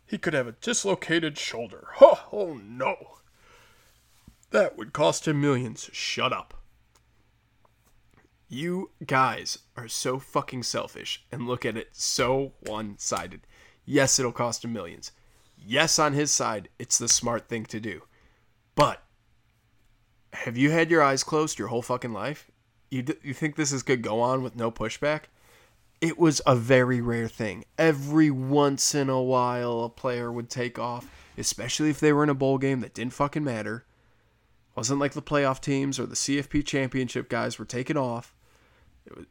He 0.05 0.17
could 0.17 0.33
have 0.33 0.47
a 0.47 0.53
dislocated 0.53 1.37
shoulder. 1.37 1.87
Huh, 1.93 2.15
oh, 2.33 2.39
oh 2.49 2.53
no. 2.55 2.95
That 4.51 4.77
would 4.77 4.91
cost 4.91 5.27
him 5.27 5.39
millions. 5.39 5.89
Shut 5.93 6.33
up. 6.33 6.55
You 8.49 8.89
guys 9.05 9.59
are 9.77 9.87
so 9.87 10.17
fucking 10.19 10.63
selfish 10.63 11.23
and 11.31 11.47
look 11.47 11.65
at 11.65 11.77
it 11.77 11.89
so 11.91 12.53
one 12.61 12.97
sided. 12.97 13.41
Yes, 13.85 14.19
it'll 14.19 14.31
cost 14.31 14.65
him 14.65 14.73
millions. 14.73 15.11
Yes, 15.65 15.99
on 15.99 16.13
his 16.13 16.31
side, 16.31 16.69
it's 16.79 16.97
the 16.97 17.07
smart 17.07 17.47
thing 17.47 17.65
to 17.65 17.79
do. 17.79 18.03
But 18.75 19.03
have 20.33 20.57
you 20.57 20.71
had 20.71 20.89
your 20.89 21.03
eyes 21.03 21.23
closed 21.23 21.59
your 21.59 21.67
whole 21.67 21.81
fucking 21.81 22.13
life? 22.13 22.49
You, 22.89 23.03
d- 23.03 23.15
you 23.21 23.33
think 23.33 23.55
this 23.55 23.71
is 23.71 23.83
good 23.83 24.01
go 24.01 24.21
on 24.21 24.41
with 24.41 24.55
no 24.55 24.71
pushback? 24.71 25.23
It 26.01 26.17
was 26.17 26.41
a 26.45 26.55
very 26.55 27.01
rare 27.01 27.27
thing. 27.27 27.65
Every 27.77 28.31
once 28.31 28.95
in 28.95 29.09
a 29.09 29.21
while, 29.21 29.81
a 29.81 29.89
player 29.89 30.31
would 30.31 30.49
take 30.49 30.79
off, 30.79 31.07
especially 31.37 31.89
if 31.89 31.99
they 31.99 32.13
were 32.13 32.23
in 32.23 32.29
a 32.29 32.35
bowl 32.35 32.57
game 32.57 32.79
that 32.79 32.93
didn't 32.93 33.13
fucking 33.13 33.43
matter. 33.43 33.85
Wasn't 34.75 34.99
like 34.99 35.13
the 35.13 35.21
playoff 35.21 35.59
teams 35.59 35.99
or 35.99 36.05
the 36.05 36.15
CFP 36.15 36.65
championship 36.65 37.27
guys 37.27 37.59
were 37.59 37.65
taking 37.65 37.97
off. 37.97 38.33
It 39.05 39.27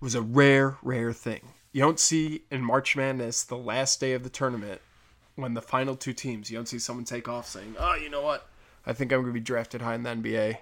was 0.00 0.14
a 0.14 0.22
rare, 0.22 0.78
rare 0.82 1.12
thing. 1.12 1.48
You 1.72 1.82
don't 1.82 2.00
see 2.00 2.44
in 2.50 2.64
March 2.64 2.96
Madness, 2.96 3.44
the 3.44 3.58
last 3.58 4.00
day 4.00 4.14
of 4.14 4.22
the 4.22 4.30
tournament, 4.30 4.80
when 5.36 5.54
the 5.54 5.62
final 5.62 5.96
two 5.96 6.12
teams, 6.12 6.50
you 6.50 6.56
don't 6.56 6.68
see 6.68 6.78
someone 6.78 7.04
take 7.04 7.28
off 7.28 7.48
saying, 7.48 7.76
oh, 7.78 7.94
you 7.94 8.10
know 8.10 8.22
what? 8.22 8.48
I 8.86 8.92
think 8.92 9.12
I'm 9.12 9.20
going 9.20 9.32
to 9.32 9.32
be 9.32 9.40
drafted 9.40 9.82
high 9.82 9.94
in 9.94 10.02
the 10.02 10.10
NBA. 10.10 10.56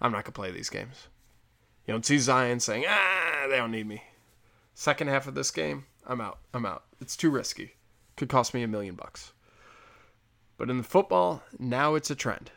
I'm 0.00 0.12
not 0.12 0.24
going 0.24 0.24
to 0.24 0.32
play 0.32 0.50
these 0.50 0.70
games. 0.70 1.08
You 1.86 1.92
don't 1.92 2.04
see 2.04 2.18
Zion 2.18 2.60
saying, 2.60 2.84
ah, 2.88 3.46
they 3.48 3.56
don't 3.56 3.70
need 3.70 3.86
me. 3.86 4.02
Second 4.74 5.08
half 5.08 5.26
of 5.26 5.34
this 5.34 5.50
game, 5.50 5.86
I'm 6.06 6.20
out. 6.20 6.38
I'm 6.52 6.66
out. 6.66 6.84
It's 7.00 7.16
too 7.16 7.30
risky. 7.30 7.74
Could 8.16 8.28
cost 8.28 8.54
me 8.54 8.62
a 8.62 8.68
million 8.68 8.94
bucks. 8.94 9.32
But 10.58 10.70
in 10.70 10.78
the 10.78 10.82
football, 10.82 11.42
now 11.58 11.94
it's 11.94 12.10
a 12.10 12.14
trend. 12.14 12.50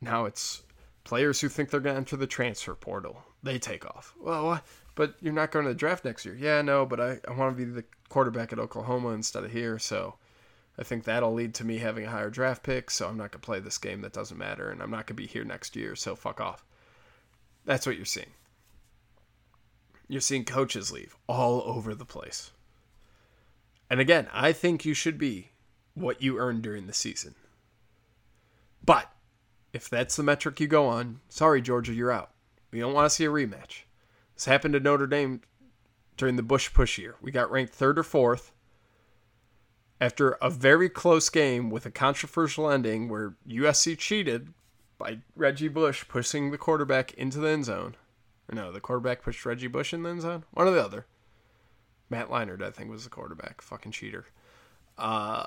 Now 0.00 0.24
it's 0.24 0.62
players 1.04 1.40
who 1.40 1.48
think 1.48 1.70
they're 1.70 1.80
going 1.80 1.94
to 1.94 1.98
enter 1.98 2.16
the 2.16 2.26
transfer 2.26 2.74
portal 2.74 3.22
they 3.42 3.58
take 3.58 3.86
off. 3.86 4.14
Well, 4.20 4.60
but 4.94 5.14
you're 5.20 5.32
not 5.32 5.50
going 5.50 5.64
to 5.64 5.70
the 5.70 5.78
draft 5.78 6.04
next 6.04 6.24
year. 6.24 6.34
Yeah, 6.34 6.62
no, 6.62 6.84
but 6.84 7.00
I, 7.00 7.18
I 7.26 7.32
want 7.32 7.56
to 7.56 7.64
be 7.64 7.70
the 7.70 7.84
quarterback 8.08 8.52
at 8.52 8.58
Oklahoma 8.58 9.10
instead 9.10 9.44
of 9.44 9.52
here, 9.52 9.78
so 9.78 10.14
I 10.80 10.82
think 10.82 11.04
that'll 11.04 11.34
lead 11.34 11.52
to 11.56 11.64
me 11.64 11.76
having 11.76 12.06
a 12.06 12.10
higher 12.10 12.30
draft 12.30 12.62
pick, 12.62 12.90
so 12.90 13.06
I'm 13.06 13.18
not 13.18 13.32
going 13.32 13.42
to 13.42 13.46
play 13.46 13.60
this 13.60 13.76
game 13.76 14.00
that 14.00 14.14
doesn't 14.14 14.38
matter, 14.38 14.70
and 14.70 14.80
I'm 14.80 14.90
not 14.90 15.06
going 15.06 15.08
to 15.08 15.22
be 15.22 15.26
here 15.26 15.44
next 15.44 15.76
year, 15.76 15.94
so 15.94 16.16
fuck 16.16 16.40
off. 16.40 16.64
That's 17.66 17.86
what 17.86 17.96
you're 17.96 18.06
seeing. 18.06 18.30
You're 20.08 20.22
seeing 20.22 20.46
coaches 20.46 20.90
leave 20.90 21.14
all 21.26 21.62
over 21.66 21.94
the 21.94 22.06
place. 22.06 22.52
And 23.90 24.00
again, 24.00 24.28
I 24.32 24.52
think 24.52 24.86
you 24.86 24.94
should 24.94 25.18
be 25.18 25.50
what 25.92 26.22
you 26.22 26.38
earned 26.38 26.62
during 26.62 26.86
the 26.86 26.94
season. 26.94 27.34
But 28.82 29.12
if 29.74 29.90
that's 29.90 30.16
the 30.16 30.22
metric 30.22 30.60
you 30.60 30.66
go 30.66 30.86
on, 30.86 31.20
sorry, 31.28 31.60
Georgia, 31.60 31.92
you're 31.92 32.10
out. 32.10 32.30
We 32.70 32.80
don't 32.80 32.94
want 32.94 33.04
to 33.04 33.14
see 33.14 33.26
a 33.26 33.30
rematch. 33.30 33.82
This 34.34 34.46
happened 34.46 34.72
to 34.72 34.80
Notre 34.80 35.06
Dame 35.06 35.42
during 36.16 36.36
the 36.36 36.42
Bush 36.42 36.72
push 36.72 36.96
year. 36.96 37.16
We 37.20 37.30
got 37.30 37.50
ranked 37.50 37.74
third 37.74 37.98
or 37.98 38.02
fourth 38.02 38.52
after 40.00 40.30
a 40.40 40.48
very 40.48 40.88
close 40.88 41.28
game 41.28 41.70
with 41.70 41.84
a 41.84 41.90
controversial 41.90 42.70
ending 42.70 43.08
where 43.08 43.34
USC 43.48 43.98
cheated 43.98 44.54
by 44.96 45.18
Reggie 45.36 45.68
Bush 45.68 46.06
pushing 46.08 46.50
the 46.50 46.58
quarterback 46.58 47.12
into 47.14 47.38
the 47.38 47.48
end 47.48 47.66
zone. 47.66 47.96
Or 48.50 48.54
no, 48.54 48.72
the 48.72 48.80
quarterback 48.80 49.22
pushed 49.22 49.44
Reggie 49.44 49.66
Bush 49.66 49.92
in 49.92 50.02
the 50.02 50.10
end 50.10 50.22
zone. 50.22 50.44
One 50.52 50.66
or 50.66 50.70
the 50.70 50.84
other. 50.84 51.06
Matt 52.08 52.28
Leinart, 52.28 52.62
I 52.62 52.70
think, 52.70 52.90
was 52.90 53.04
the 53.04 53.10
quarterback. 53.10 53.62
Fucking 53.62 53.92
cheater. 53.92 54.26
Uh, 54.98 55.46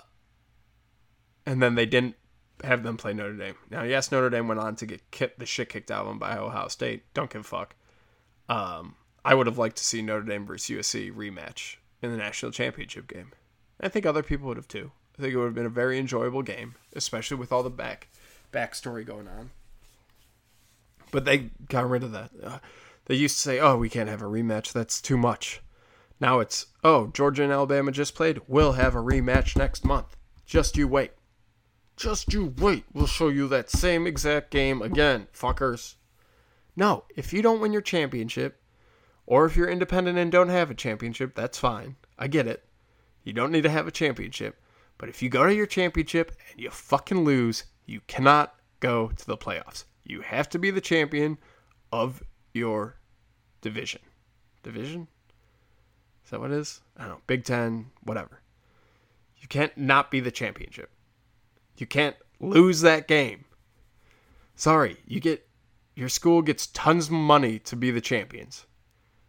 and 1.45 1.61
then 1.61 1.75
they 1.75 1.85
didn't 1.85 2.15
have 2.63 2.83
them 2.83 2.97
play 2.97 3.13
Notre 3.13 3.33
Dame. 3.33 3.55
Now, 3.69 3.83
yes, 3.83 4.11
Notre 4.11 4.29
Dame 4.29 4.47
went 4.47 4.59
on 4.59 4.75
to 4.77 4.85
get 4.85 5.11
kicked, 5.11 5.39
the 5.39 5.45
shit 5.45 5.69
kicked 5.69 5.91
out 5.91 6.01
of 6.01 6.07
them 6.07 6.19
by 6.19 6.37
Ohio 6.37 6.67
State. 6.67 7.03
Don't 7.13 7.29
give 7.29 7.41
a 7.41 7.43
fuck. 7.43 7.75
Um, 8.47 8.95
I 9.25 9.35
would 9.35 9.47
have 9.47 9.57
liked 9.57 9.77
to 9.77 9.85
see 9.85 10.01
Notre 10.01 10.23
Dame 10.23 10.45
versus 10.45 10.75
USC 10.75 11.13
rematch 11.13 11.77
in 12.01 12.11
the 12.11 12.17
national 12.17 12.51
championship 12.51 13.07
game. 13.07 13.31
I 13.79 13.89
think 13.89 14.05
other 14.05 14.23
people 14.23 14.47
would 14.47 14.57
have 14.57 14.67
too. 14.67 14.91
I 15.17 15.21
think 15.21 15.33
it 15.33 15.37
would 15.37 15.45
have 15.45 15.55
been 15.55 15.65
a 15.65 15.69
very 15.69 15.99
enjoyable 15.99 16.41
game, 16.41 16.75
especially 16.95 17.37
with 17.37 17.51
all 17.51 17.63
the 17.63 17.69
back 17.69 18.07
backstory 18.51 19.05
going 19.05 19.27
on. 19.27 19.51
But 21.11 21.25
they 21.25 21.51
got 21.69 21.89
rid 21.89 22.03
of 22.03 22.11
that. 22.11 22.31
Uh, 22.41 22.59
they 23.05 23.15
used 23.15 23.35
to 23.35 23.41
say, 23.41 23.59
"Oh, 23.59 23.77
we 23.77 23.89
can't 23.89 24.09
have 24.09 24.21
a 24.21 24.25
rematch. 24.25 24.73
That's 24.73 25.01
too 25.01 25.17
much." 25.17 25.61
Now 26.19 26.39
it's, 26.39 26.67
"Oh, 26.83 27.07
Georgia 27.07 27.43
and 27.43 27.51
Alabama 27.51 27.91
just 27.91 28.15
played. 28.15 28.41
We'll 28.47 28.73
have 28.73 28.95
a 28.95 29.03
rematch 29.03 29.55
next 29.55 29.85
month. 29.85 30.15
Just 30.45 30.77
you 30.77 30.87
wait. 30.87 31.11
Just 31.95 32.33
you 32.33 32.53
wait. 32.57 32.85
We'll 32.93 33.07
show 33.07 33.27
you 33.29 33.47
that 33.49 33.69
same 33.69 34.07
exact 34.07 34.49
game 34.49 34.81
again, 34.81 35.27
fuckers." 35.33 35.95
No, 36.75 37.03
if 37.15 37.33
you 37.33 37.43
don't 37.43 37.59
win 37.59 37.73
your 37.73 37.83
championship, 37.83 38.59
or 39.27 39.45
if 39.45 39.55
you're 39.55 39.69
independent 39.69 40.17
and 40.17 40.31
don't 40.31 40.49
have 40.49 40.71
a 40.71 40.75
championship, 40.75 41.35
that's 41.35 41.57
fine. 41.59 41.97
I 42.17 42.27
get 42.27 42.47
it. 42.47 42.65
You 43.23 43.33
don't 43.33 43.51
need 43.51 43.63
to 43.63 43.69
have 43.69 43.87
a 43.87 43.91
championship. 43.91 44.59
But 44.97 45.09
if 45.09 45.21
you 45.21 45.29
go 45.29 45.45
to 45.45 45.53
your 45.53 45.65
championship 45.65 46.31
and 46.51 46.59
you 46.59 46.69
fucking 46.69 47.23
lose, 47.23 47.65
you 47.85 48.01
cannot 48.07 48.55
go 48.79 49.07
to 49.09 49.25
the 49.25 49.37
playoffs. 49.37 49.85
You 50.03 50.21
have 50.21 50.49
to 50.49 50.59
be 50.59 50.71
the 50.71 50.81
champion 50.81 51.37
of 51.91 52.21
your 52.53 52.97
division. 53.61 54.01
Division? 54.61 55.07
Is 56.23 56.31
that 56.31 56.39
what 56.39 56.51
it 56.51 56.57
is? 56.57 56.81
I 56.97 57.01
don't 57.03 57.11
know. 57.11 57.21
Big 57.27 57.43
Ten, 57.43 57.87
whatever. 58.03 58.41
You 59.39 59.47
can't 59.47 59.75
not 59.77 60.11
be 60.11 60.19
the 60.19 60.31
championship. 60.31 60.89
You 61.77 61.85
can't 61.85 62.15
lose 62.39 62.81
that 62.81 63.07
game. 63.07 63.45
Sorry, 64.55 64.97
you 65.05 65.19
get 65.19 65.47
your 65.95 66.09
school 66.09 66.41
gets 66.41 66.67
tons 66.67 67.07
of 67.07 67.13
money 67.13 67.59
to 67.59 67.75
be 67.75 67.91
the 67.91 68.01
champions. 68.01 68.65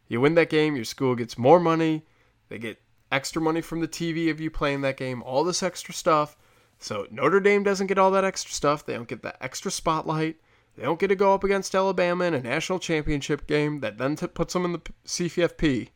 You 0.09 0.21
win 0.21 0.35
that 0.35 0.51
game, 0.51 0.77
your 0.77 0.85
school 0.85 1.15
gets 1.15 1.37
more 1.39 1.61
money. 1.61 2.05
They 2.49 2.59
get 2.59 2.79
extra 3.15 3.41
money 3.41 3.61
from 3.61 3.81
the 3.81 3.89
TV 3.89 4.31
of 4.31 4.41
you 4.41 4.51
playing 4.51 4.81
that 4.81 4.97
game, 4.97 5.23
all 5.23 5.45
this 5.45 5.63
extra 5.63 5.95
stuff. 5.95 6.37
So 6.79 7.07
Notre 7.11 7.41
Dame 7.41 7.63
doesn't 7.63 7.87
get 7.87 7.99
all 7.99 8.11
that 8.11 8.25
extra 8.25 8.53
stuff. 8.53 8.85
They 8.85 8.95
don't 8.95 9.09
get 9.09 9.23
that 9.23 9.39
extra 9.41 9.71
spotlight. 9.71 10.37
They 10.77 10.83
don't 10.83 10.99
get 10.99 11.09
to 11.09 11.15
go 11.15 11.33
up 11.33 11.45
against 11.45 11.75
Alabama 11.75 12.25
in 12.25 12.35
a 12.35 12.43
national 12.43 12.81
championship 12.81 13.47
game 13.47 13.81
that 13.81 13.99
then 13.99 14.17
t- 14.17 14.27
puts 14.27 14.53
them 14.53 14.65
in 14.65 14.73
the 14.73 14.81
CFP. 15.07 15.91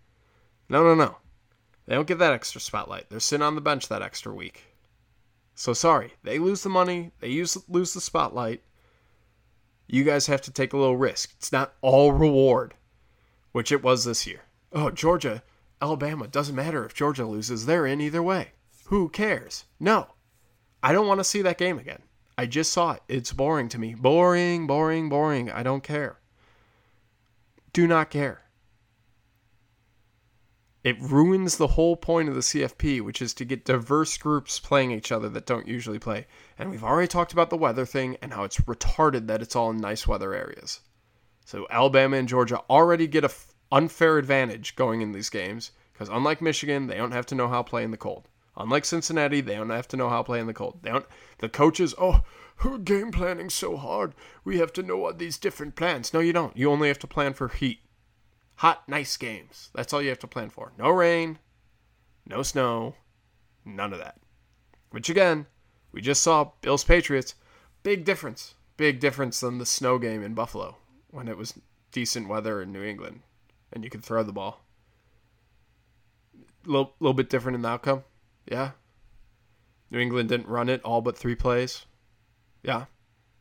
No, 0.68 0.84
no, 0.84 0.94
no. 0.94 1.16
They 1.86 1.96
don't 1.96 2.06
get 2.06 2.18
that 2.20 2.32
extra 2.32 2.60
spotlight. 2.60 3.10
They're 3.10 3.18
sitting 3.18 3.44
on 3.44 3.56
the 3.56 3.60
bench 3.60 3.88
that 3.88 4.02
extra 4.02 4.32
week. 4.32 4.66
So 5.56 5.72
sorry, 5.72 6.12
they 6.22 6.38
lose 6.38 6.62
the 6.62 6.68
money. 6.68 7.10
They 7.18 7.30
use 7.30 7.58
lose 7.68 7.92
the 7.92 8.00
spotlight. 8.00 8.62
You 9.88 10.04
guys 10.04 10.28
have 10.28 10.42
to 10.42 10.52
take 10.52 10.72
a 10.72 10.76
little 10.76 10.96
risk. 10.96 11.32
It's 11.38 11.50
not 11.50 11.74
all 11.80 12.12
reward, 12.12 12.74
which 13.50 13.72
it 13.72 13.82
was 13.82 14.04
this 14.04 14.24
year. 14.24 14.42
Oh, 14.72 14.90
Georgia 14.90 15.42
Alabama, 15.80 16.26
doesn't 16.26 16.54
matter 16.54 16.84
if 16.84 16.94
Georgia 16.94 17.26
loses, 17.26 17.66
they're 17.66 17.86
in 17.86 18.00
either 18.00 18.22
way. 18.22 18.52
Who 18.86 19.08
cares? 19.08 19.64
No. 19.78 20.08
I 20.82 20.92
don't 20.92 21.06
want 21.06 21.20
to 21.20 21.24
see 21.24 21.42
that 21.42 21.58
game 21.58 21.78
again. 21.78 22.02
I 22.36 22.46
just 22.46 22.72
saw 22.72 22.92
it. 22.92 23.02
It's 23.08 23.32
boring 23.32 23.68
to 23.70 23.78
me. 23.78 23.94
Boring, 23.94 24.66
boring, 24.66 25.08
boring. 25.08 25.50
I 25.50 25.62
don't 25.62 25.82
care. 25.82 26.18
Do 27.72 27.86
not 27.86 28.10
care. 28.10 28.42
It 30.84 31.00
ruins 31.00 31.56
the 31.56 31.66
whole 31.66 31.96
point 31.96 32.28
of 32.28 32.34
the 32.34 32.40
CFP, 32.40 33.02
which 33.02 33.20
is 33.20 33.34
to 33.34 33.44
get 33.44 33.64
diverse 33.64 34.16
groups 34.16 34.60
playing 34.60 34.92
each 34.92 35.10
other 35.10 35.28
that 35.28 35.46
don't 35.46 35.66
usually 35.66 35.98
play. 35.98 36.26
And 36.56 36.70
we've 36.70 36.84
already 36.84 37.08
talked 37.08 37.32
about 37.32 37.50
the 37.50 37.56
weather 37.56 37.84
thing 37.84 38.16
and 38.22 38.32
how 38.32 38.44
it's 38.44 38.58
retarded 38.60 39.26
that 39.26 39.42
it's 39.42 39.56
all 39.56 39.70
in 39.70 39.78
nice 39.78 40.06
weather 40.06 40.32
areas. 40.32 40.80
So 41.44 41.66
Alabama 41.70 42.16
and 42.16 42.28
Georgia 42.28 42.62
already 42.70 43.06
get 43.06 43.24
a 43.24 43.30
unfair 43.70 44.18
advantage 44.18 44.76
going 44.76 45.02
in 45.02 45.12
these 45.12 45.30
games 45.30 45.72
because 45.92 46.08
unlike 46.08 46.40
Michigan, 46.40 46.86
they 46.86 46.96
don't 46.96 47.12
have 47.12 47.26
to 47.26 47.34
know 47.34 47.48
how 47.48 47.62
to 47.62 47.68
play 47.68 47.82
in 47.82 47.90
the 47.90 47.96
cold. 47.96 48.28
Unlike 48.56 48.84
Cincinnati, 48.84 49.40
they 49.40 49.56
don't 49.56 49.70
have 49.70 49.88
to 49.88 49.96
know 49.96 50.08
how 50.08 50.18
to 50.18 50.24
play 50.24 50.40
in 50.40 50.46
the 50.46 50.54
cold. 50.54 50.78
They 50.82 50.90
don't. 50.90 51.06
The 51.38 51.48
coaches, 51.48 51.94
oh, 51.98 52.22
her 52.56 52.78
game 52.78 53.10
planning 53.10 53.50
so 53.50 53.76
hard. 53.76 54.14
We 54.44 54.58
have 54.58 54.72
to 54.74 54.82
know 54.82 55.04
all 55.04 55.12
these 55.12 55.38
different 55.38 55.76
plans. 55.76 56.12
No, 56.12 56.20
you 56.20 56.32
don't. 56.32 56.56
You 56.56 56.70
only 56.70 56.88
have 56.88 56.98
to 57.00 57.06
plan 57.06 57.34
for 57.34 57.48
heat, 57.48 57.80
hot, 58.56 58.88
nice 58.88 59.16
games. 59.16 59.70
That's 59.74 59.92
all 59.92 60.02
you 60.02 60.08
have 60.08 60.18
to 60.20 60.26
plan 60.26 60.50
for. 60.50 60.72
No 60.78 60.90
rain, 60.90 61.38
no 62.26 62.42
snow, 62.42 62.94
none 63.64 63.92
of 63.92 63.98
that. 63.98 64.18
Which 64.90 65.10
again, 65.10 65.46
we 65.92 66.00
just 66.00 66.22
saw 66.22 66.52
Bills 66.60 66.84
Patriots. 66.84 67.34
Big 67.82 68.04
difference. 68.04 68.54
Big 68.76 69.00
difference 69.00 69.40
than 69.40 69.58
the 69.58 69.66
snow 69.66 69.98
game 69.98 70.22
in 70.22 70.34
Buffalo 70.34 70.76
when 71.10 71.28
it 71.28 71.36
was 71.36 71.58
decent 71.90 72.28
weather 72.28 72.62
in 72.62 72.72
New 72.72 72.82
England 72.82 73.22
and 73.72 73.84
you 73.84 73.90
can 73.90 74.00
throw 74.00 74.22
the 74.22 74.32
ball. 74.32 74.64
A 76.66 76.68
little, 76.68 76.94
little 77.00 77.14
bit 77.14 77.30
different 77.30 77.56
in 77.56 77.62
the 77.62 77.68
outcome. 77.68 78.04
Yeah. 78.50 78.72
New 79.90 79.98
England 79.98 80.28
didn't 80.28 80.48
run 80.48 80.68
it 80.68 80.82
all 80.82 81.00
but 81.00 81.16
three 81.16 81.34
plays. 81.34 81.86
Yeah. 82.62 82.86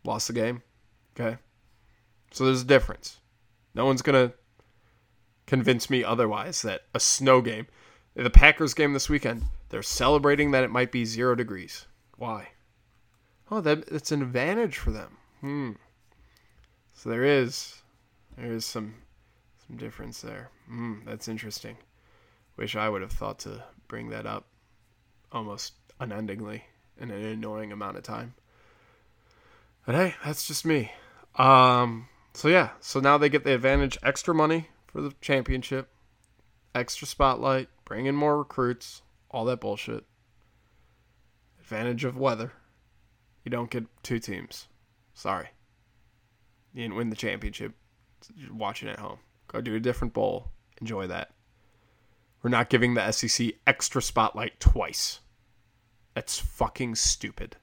Lost 0.04 0.28
the 0.28 0.34
game. 0.34 0.62
Okay. 1.20 1.38
So 2.32 2.46
there's 2.46 2.62
a 2.62 2.66
difference. 2.66 3.20
No 3.74 3.86
one's 3.86 4.02
going 4.02 4.30
to 4.30 4.36
convince 5.46 5.90
me 5.90 6.04
otherwise 6.04 6.62
that 6.62 6.82
a 6.94 7.00
snow 7.00 7.42
game, 7.42 7.68
the 8.16 8.30
Packers 8.30 8.74
game 8.74 8.94
this 8.94 9.10
weekend, 9.10 9.44
they're 9.70 9.82
celebrating 9.82 10.52
that 10.52 10.64
it 10.64 10.72
might 10.72 10.92
be 10.92 11.06
zero 11.06 11.36
degrees. 11.36 11.86
Why? 12.18 12.50
Oh, 13.50 13.62
that 13.62 13.88
it's 13.88 14.12
an 14.12 14.22
advantage 14.22 14.78
for 14.78 14.92
them. 14.92 15.18
Hmm. 15.42 15.72
So 16.94 17.10
there 17.10 17.24
is, 17.24 17.82
there 18.38 18.52
is 18.52 18.66
some 18.66 18.96
some 19.68 19.78
difference 19.78 20.22
there. 20.22 20.50
Mm, 20.72 21.06
that's 21.06 21.28
interesting. 21.28 21.78
Wish 22.56 22.76
I 22.76 22.90
would 22.90 23.02
have 23.02 23.12
thought 23.12 23.40
to 23.40 23.64
bring 23.88 24.10
that 24.10 24.26
up 24.26 24.48
almost 25.32 25.74
unendingly 26.00 26.64
in 27.00 27.12
an 27.12 27.24
annoying 27.24 27.72
amount 27.72 27.98
of 27.98 28.04
time. 28.04 28.34
But 29.86 29.96
hey, 29.96 30.16
that's 30.26 30.48
just 30.48 30.66
me. 30.66 30.92
Um, 31.36 32.08
so 32.34 32.48
yeah, 32.48 32.72
so 32.80 33.00
now 33.00 33.18
they 33.18 33.30
get 33.30 33.44
the 33.44 33.54
advantage 33.54 33.98
extra 34.04 34.34
money 34.34 34.70
for 34.88 35.02
the 35.02 35.14
championship, 35.22 35.90
extra 36.74 37.08
spotlight, 37.08 37.70
bring 37.86 38.06
in 38.06 38.16
more 38.16 38.38
recruits, 38.38 39.02
all 39.30 39.46
that 39.46 39.62
bullshit. 39.62 40.06
Advantage 41.60 42.06
of 42.06 42.18
weather. 42.18 42.54
You 43.44 43.52
don't 43.52 43.70
get 43.70 43.86
two 44.04 44.20
teams. 44.20 44.68
Sorry. 45.14 45.50
You 46.74 46.84
didn't 46.84 46.96
win 46.96 47.10
the 47.10 47.16
championship. 47.16 47.74
Watching 48.52 48.90
at 48.90 49.00
home. 49.00 49.20
Go 49.48 49.62
do 49.62 49.76
a 49.76 49.80
different 49.80 50.14
bowl. 50.14 50.52
Enjoy 50.80 51.08
that. 51.08 51.32
We're 52.42 52.50
not 52.50 52.70
giving 52.70 52.94
the 52.94 53.12
SEC 53.12 53.54
extra 53.66 54.02
spotlight 54.02 54.60
twice. 54.60 55.22
That's 56.14 56.40
fucking 56.40 56.96
stupid. 56.96 57.58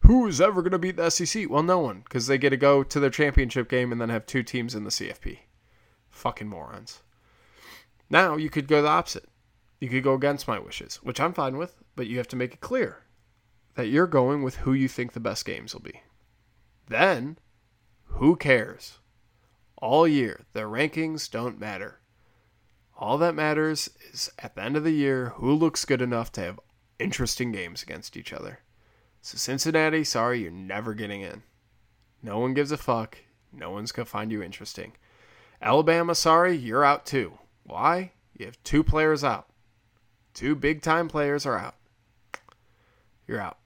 Who 0.00 0.26
is 0.26 0.40
ever 0.40 0.62
going 0.62 0.72
to 0.72 0.78
beat 0.78 0.96
the 0.96 1.10
SEC? 1.10 1.50
Well, 1.50 1.62
no 1.62 1.78
one, 1.78 2.00
because 2.00 2.26
they 2.26 2.38
get 2.38 2.50
to 2.50 2.56
go 2.56 2.82
to 2.82 3.00
their 3.00 3.10
championship 3.10 3.68
game 3.68 3.92
and 3.92 4.00
then 4.00 4.08
have 4.08 4.26
two 4.26 4.42
teams 4.42 4.74
in 4.74 4.84
the 4.84 4.90
CFP. 4.90 5.38
Fucking 6.10 6.48
morons. 6.48 7.02
Now 8.10 8.36
you 8.36 8.50
could 8.50 8.68
go 8.68 8.80
the 8.82 8.88
opposite. 8.88 9.28
You 9.80 9.88
could 9.88 10.02
go 10.02 10.14
against 10.14 10.48
my 10.48 10.58
wishes, 10.58 10.96
which 10.96 11.20
I'm 11.20 11.32
fine 11.32 11.56
with, 11.56 11.76
but 11.94 12.06
you 12.06 12.18
have 12.18 12.28
to 12.28 12.36
make 12.36 12.54
it 12.54 12.60
clear 12.60 13.04
that 13.74 13.88
you're 13.88 14.06
going 14.06 14.42
with 14.42 14.56
who 14.56 14.72
you 14.72 14.88
think 14.88 15.12
the 15.12 15.20
best 15.20 15.44
games 15.44 15.74
will 15.74 15.82
be. 15.82 16.02
Then, 16.88 17.38
who 18.04 18.34
cares? 18.34 18.98
All 19.80 20.06
year. 20.06 20.44
The 20.52 20.60
rankings 20.60 21.30
don't 21.30 21.58
matter. 21.58 22.00
All 22.98 23.18
that 23.18 23.34
matters 23.34 23.90
is 24.12 24.30
at 24.38 24.54
the 24.54 24.62
end 24.62 24.76
of 24.76 24.84
the 24.84 24.90
year 24.92 25.30
who 25.36 25.52
looks 25.52 25.84
good 25.84 26.02
enough 26.02 26.32
to 26.32 26.40
have 26.40 26.60
interesting 26.98 27.52
games 27.52 27.82
against 27.82 28.16
each 28.16 28.32
other. 28.32 28.60
So, 29.22 29.36
Cincinnati, 29.36 30.04
sorry, 30.04 30.42
you're 30.42 30.50
never 30.50 30.94
getting 30.94 31.20
in. 31.20 31.42
No 32.22 32.38
one 32.38 32.54
gives 32.54 32.72
a 32.72 32.76
fuck. 32.76 33.18
No 33.52 33.70
one's 33.70 33.92
going 33.92 34.04
to 34.04 34.10
find 34.10 34.32
you 34.32 34.42
interesting. 34.42 34.92
Alabama, 35.62 36.14
sorry, 36.14 36.56
you're 36.56 36.84
out 36.84 37.06
too. 37.06 37.38
Why? 37.64 38.12
You 38.36 38.46
have 38.46 38.62
two 38.64 38.82
players 38.82 39.24
out. 39.24 39.48
Two 40.34 40.54
big 40.54 40.82
time 40.82 41.08
players 41.08 41.46
are 41.46 41.58
out. 41.58 41.74
You're 43.26 43.40
out. 43.40 43.58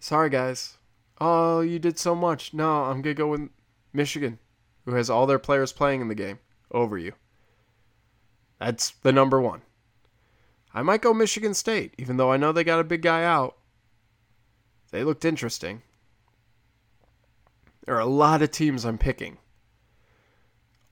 Sorry, 0.00 0.30
guys. 0.30 0.78
Oh, 1.20 1.60
you 1.60 1.78
did 1.78 1.98
so 1.98 2.14
much. 2.14 2.54
No, 2.54 2.84
I'm 2.84 3.02
going 3.02 3.14
to 3.14 3.14
go 3.14 3.28
with 3.28 3.50
Michigan, 3.92 4.38
who 4.84 4.94
has 4.94 5.10
all 5.10 5.26
their 5.26 5.38
players 5.38 5.72
playing 5.72 6.00
in 6.00 6.08
the 6.08 6.14
game, 6.14 6.38
over 6.70 6.98
you. 6.98 7.12
That's 8.58 8.90
the 8.90 9.12
number 9.12 9.40
one. 9.40 9.62
I 10.72 10.82
might 10.82 11.02
go 11.02 11.12
Michigan 11.12 11.54
State, 11.54 11.94
even 11.98 12.16
though 12.16 12.30
I 12.30 12.36
know 12.36 12.52
they 12.52 12.64
got 12.64 12.80
a 12.80 12.84
big 12.84 13.02
guy 13.02 13.24
out. 13.24 13.56
They 14.92 15.04
looked 15.04 15.24
interesting. 15.24 15.82
There 17.84 17.96
are 17.96 18.00
a 18.00 18.06
lot 18.06 18.42
of 18.42 18.50
teams 18.50 18.84
I'm 18.84 18.98
picking. 18.98 19.38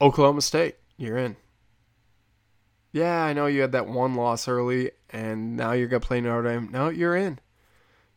Oklahoma 0.00 0.42
State, 0.42 0.76
you're 0.96 1.18
in. 1.18 1.36
Yeah, 2.92 3.22
I 3.22 3.32
know 3.32 3.46
you 3.46 3.60
had 3.60 3.72
that 3.72 3.86
one 3.86 4.14
loss 4.14 4.48
early, 4.48 4.92
and 5.10 5.56
now 5.56 5.72
you're 5.72 5.88
going 5.88 6.00
to 6.00 6.06
play 6.06 6.20
Notre 6.20 6.48
Dame. 6.48 6.70
No, 6.72 6.88
you're 6.88 7.16
in. 7.16 7.38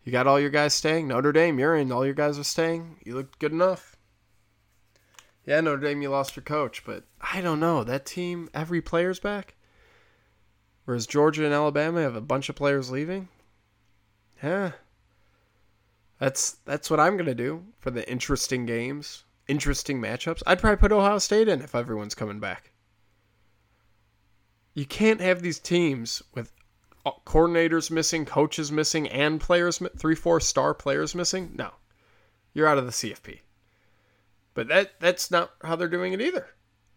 You 0.03 0.11
got 0.11 0.27
all 0.27 0.39
your 0.39 0.49
guys 0.49 0.73
staying. 0.73 1.07
Notre 1.07 1.31
Dame, 1.31 1.59
you're 1.59 1.75
in. 1.75 1.91
All 1.91 2.05
your 2.05 2.13
guys 2.13 2.39
are 2.39 2.43
staying. 2.43 2.97
You 3.03 3.15
look 3.15 3.37
good 3.37 3.51
enough. 3.51 3.90
Yeah, 5.45 5.59
Notre 5.61 5.81
Dame, 5.81 6.01
you 6.01 6.09
lost 6.09 6.35
your 6.35 6.43
coach, 6.43 6.83
but 6.85 7.03
I 7.19 7.41
don't 7.41 7.59
know. 7.59 7.83
That 7.83 8.05
team, 8.05 8.49
every 8.53 8.81
player's 8.81 9.19
back. 9.19 9.55
Whereas 10.85 11.07
Georgia 11.07 11.45
and 11.45 11.53
Alabama 11.53 12.01
have 12.01 12.15
a 12.15 12.21
bunch 12.21 12.49
of 12.49 12.55
players 12.55 12.91
leaving. 12.91 13.27
Yeah. 14.43 14.71
That's 16.19 16.57
that's 16.65 16.89
what 16.89 16.99
I'm 16.99 17.17
gonna 17.17 17.33
do 17.33 17.63
for 17.79 17.89
the 17.89 18.07
interesting 18.09 18.67
games, 18.67 19.23
interesting 19.47 19.99
matchups. 19.99 20.43
I'd 20.45 20.59
probably 20.59 20.77
put 20.77 20.91
Ohio 20.91 21.17
State 21.17 21.47
in 21.47 21.61
if 21.61 21.73
everyone's 21.73 22.13
coming 22.13 22.39
back. 22.39 22.71
You 24.75 24.85
can't 24.85 25.19
have 25.19 25.41
these 25.41 25.57
teams 25.57 26.21
with 26.35 26.51
uh, 27.05 27.11
coordinators 27.25 27.89
missing, 27.89 28.25
coaches 28.25 28.71
missing, 28.71 29.07
and 29.09 29.41
players 29.41 29.81
three, 29.97 30.15
four 30.15 30.39
star 30.39 30.75
players 30.75 31.15
missing. 31.15 31.53
No, 31.55 31.71
you're 32.53 32.67
out 32.67 32.77
of 32.77 32.85
the 32.85 32.91
CFP. 32.91 33.39
But 34.53 34.67
that 34.67 34.99
that's 34.99 35.31
not 35.31 35.51
how 35.63 35.75
they're 35.75 35.87
doing 35.87 36.13
it 36.13 36.21
either. 36.21 36.47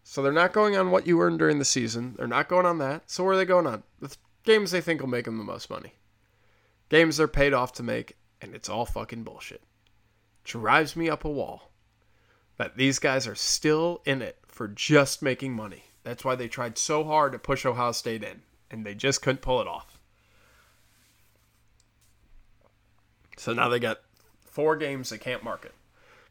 So 0.03 0.23
they're 0.23 0.33
not 0.33 0.53
going 0.53 0.77
on 0.77 0.90
what 0.90 1.07
you 1.07 1.21
earned 1.21 1.38
during 1.38 1.59
the 1.59 1.64
season. 1.64 2.14
They're 2.19 2.27
not 2.27 2.49
going 2.49 2.67
on 2.67 2.79
that. 2.79 3.11
So 3.11 3.25
where 3.25 3.35
are 3.35 3.37
they 3.37 3.45
going 3.45 3.67
on? 3.67 3.85
The 4.01 4.14
games 4.43 4.71
they 4.71 4.81
think 4.81 5.01
will 5.01 5.09
make 5.09 5.25
them 5.25 5.38
the 5.38 5.45
most 5.45 5.71
money. 5.71 5.95
Games 6.90 7.17
they're 7.17 7.29
paid 7.29 7.55
off 7.55 7.73
to 7.75 7.83
make, 7.83 8.17
and 8.40 8.55
it's 8.55 8.69
all 8.69 8.85
fucking 8.85 9.25
bullshit. 9.25 9.62
Drives 10.45 10.95
me 10.95 11.09
up 11.09 11.25
a 11.25 11.31
wall 11.31 11.71
that 12.59 12.77
these 12.77 12.99
guys 12.99 13.27
are 13.27 13.35
still 13.35 14.03
in 14.05 14.21
it 14.21 14.38
for 14.47 14.69
just 14.69 15.23
making 15.23 15.55
money. 15.55 15.85
That's 16.03 16.25
why 16.25 16.35
they 16.35 16.49
tried 16.49 16.77
so 16.77 17.03
hard 17.05 17.33
to 17.33 17.38
push 17.38 17.64
Ohio 17.64 17.93
State 17.93 18.23
in, 18.23 18.43
and 18.71 18.85
they 18.85 18.95
just 18.95 19.23
couldn't 19.23 19.40
pull 19.40 19.62
it 19.62 19.67
off. 19.67 19.99
So 23.38 23.55
now 23.55 23.71
they 23.71 23.81
got 23.81 24.01
four 24.45 24.77
games 24.77 25.09
they 25.09 25.19
can't 25.19 25.43
market 25.43 25.73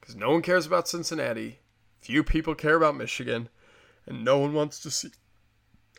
because 0.03 0.17
no 0.17 0.31
one 0.31 0.41
cares 0.41 0.65
about 0.65 0.85
Cincinnati, 0.85 1.59
few 2.01 2.25
people 2.25 2.55
care 2.55 2.75
about 2.75 2.97
Michigan, 2.97 3.47
and 4.05 4.25
no 4.25 4.37
one 4.37 4.51
wants 4.51 4.81
to 4.81 4.91
see. 4.91 5.07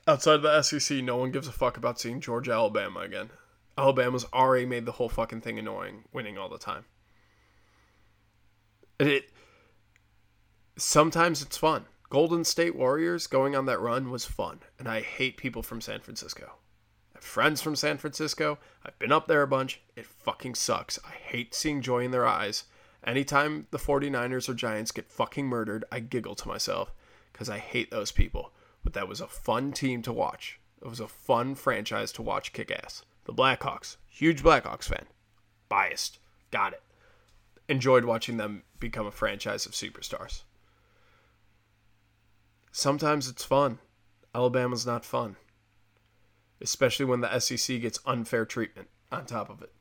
Outside 0.06 0.34
of 0.34 0.42
the 0.42 0.60
SEC, 0.60 1.02
no 1.02 1.16
one 1.16 1.30
gives 1.30 1.48
a 1.48 1.52
fuck 1.52 1.78
about 1.78 1.98
seeing 1.98 2.20
Georgia, 2.20 2.52
Alabama 2.52 3.00
again. 3.00 3.30
Alabama's 3.78 4.26
already 4.34 4.66
made 4.66 4.84
the 4.84 4.92
whole 4.92 5.08
fucking 5.08 5.40
thing 5.40 5.58
annoying, 5.58 6.04
winning 6.12 6.36
all 6.36 6.50
the 6.50 6.58
time. 6.58 6.84
And 9.00 9.08
it 9.08 9.30
sometimes 10.76 11.40
it's 11.40 11.56
fun. 11.56 11.86
Golden 12.10 12.44
State 12.44 12.76
Warriors 12.76 13.26
going 13.26 13.56
on 13.56 13.64
that 13.64 13.80
run 13.80 14.10
was 14.10 14.26
fun, 14.26 14.60
and 14.78 14.86
I 14.86 15.00
hate 15.00 15.38
people 15.38 15.62
from 15.62 15.80
San 15.80 16.00
Francisco. 16.00 16.52
I 17.14 17.14
have 17.14 17.24
friends 17.24 17.62
from 17.62 17.74
San 17.74 17.96
Francisco. 17.96 18.58
I've 18.84 18.98
been 18.98 19.12
up 19.12 19.28
there 19.28 19.40
a 19.40 19.48
bunch. 19.48 19.80
It 19.96 20.04
fucking 20.04 20.56
sucks. 20.56 20.98
I 21.06 21.12
hate 21.12 21.54
seeing 21.54 21.80
joy 21.80 22.04
in 22.04 22.10
their 22.10 22.26
eyes. 22.26 22.64
Anytime 23.06 23.66
the 23.70 23.78
49ers 23.78 24.48
or 24.48 24.54
Giants 24.54 24.90
get 24.90 25.10
fucking 25.10 25.46
murdered, 25.46 25.84
I 25.92 26.00
giggle 26.00 26.34
to 26.36 26.48
myself 26.48 26.92
because 27.32 27.50
I 27.50 27.58
hate 27.58 27.90
those 27.90 28.12
people. 28.12 28.52
But 28.82 28.94
that 28.94 29.08
was 29.08 29.20
a 29.20 29.26
fun 29.26 29.72
team 29.72 30.02
to 30.02 30.12
watch. 30.12 30.58
It 30.80 30.88
was 30.88 31.00
a 31.00 31.08
fun 31.08 31.54
franchise 31.54 32.12
to 32.12 32.22
watch 32.22 32.52
kick 32.52 32.70
ass. 32.70 33.02
The 33.24 33.32
Blackhawks, 33.32 33.96
huge 34.08 34.42
Blackhawks 34.42 34.84
fan. 34.84 35.06
Biased. 35.68 36.18
Got 36.50 36.74
it. 36.74 36.82
Enjoyed 37.68 38.04
watching 38.04 38.36
them 38.36 38.62
become 38.78 39.06
a 39.06 39.10
franchise 39.10 39.66
of 39.66 39.72
superstars. 39.72 40.42
Sometimes 42.70 43.28
it's 43.28 43.44
fun. 43.44 43.78
Alabama's 44.34 44.86
not 44.86 45.04
fun. 45.04 45.36
Especially 46.60 47.06
when 47.06 47.20
the 47.20 47.38
SEC 47.38 47.80
gets 47.80 47.98
unfair 48.04 48.44
treatment 48.44 48.88
on 49.10 49.26
top 49.26 49.48
of 49.48 49.62
it. 49.62 49.72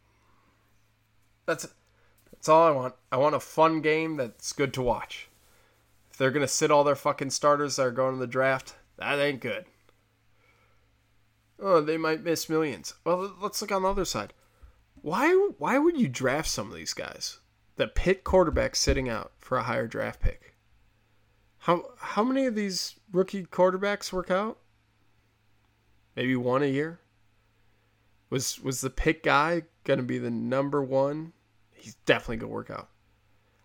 That's 1.45 1.67
that's 2.43 2.49
all 2.49 2.67
I 2.67 2.71
want. 2.71 2.95
I 3.09 3.15
want 3.15 3.35
a 3.35 3.39
fun 3.39 3.79
game 3.79 4.17
that's 4.17 4.51
good 4.51 4.73
to 4.73 4.81
watch. 4.81 5.29
If 6.11 6.17
they're 6.17 6.29
gonna 6.29 6.45
sit 6.45 6.71
all 6.71 6.83
their 6.83 6.93
fucking 6.93 7.29
starters 7.29 7.77
that 7.77 7.83
are 7.83 7.91
going 7.91 8.15
to 8.15 8.19
the 8.19 8.27
draft, 8.27 8.75
that 8.97 9.17
ain't 9.17 9.39
good. 9.39 9.63
Oh, 11.57 11.79
they 11.79 11.95
might 11.95 12.21
miss 12.21 12.49
millions. 12.49 12.95
Well, 13.05 13.33
let's 13.41 13.61
look 13.61 13.71
on 13.71 13.83
the 13.83 13.89
other 13.89 14.03
side. 14.03 14.33
Why 15.01 15.31
why 15.57 15.77
would 15.77 15.97
you 15.97 16.09
draft 16.09 16.49
some 16.49 16.69
of 16.69 16.75
these 16.75 16.93
guys? 16.93 17.39
The 17.77 17.87
Pitt 17.87 18.25
quarterback 18.25 18.75
sitting 18.75 19.07
out 19.07 19.31
for 19.39 19.57
a 19.57 19.63
higher 19.63 19.87
draft 19.87 20.19
pick. 20.19 20.55
How 21.59 21.91
how 21.97 22.25
many 22.25 22.45
of 22.45 22.55
these 22.55 22.99
rookie 23.13 23.45
quarterbacks 23.45 24.11
work 24.11 24.29
out? 24.29 24.57
Maybe 26.13 26.35
one 26.35 26.61
a 26.61 26.65
year. 26.65 26.99
Was 28.29 28.59
was 28.59 28.81
the 28.81 28.89
Pitt 28.89 29.23
guy 29.23 29.61
gonna 29.85 30.03
be 30.03 30.17
the 30.17 30.29
number 30.29 30.83
one? 30.83 31.31
He's 31.83 31.95
definitely 32.05 32.37
gonna 32.37 32.53
work 32.53 32.69
out. 32.69 32.87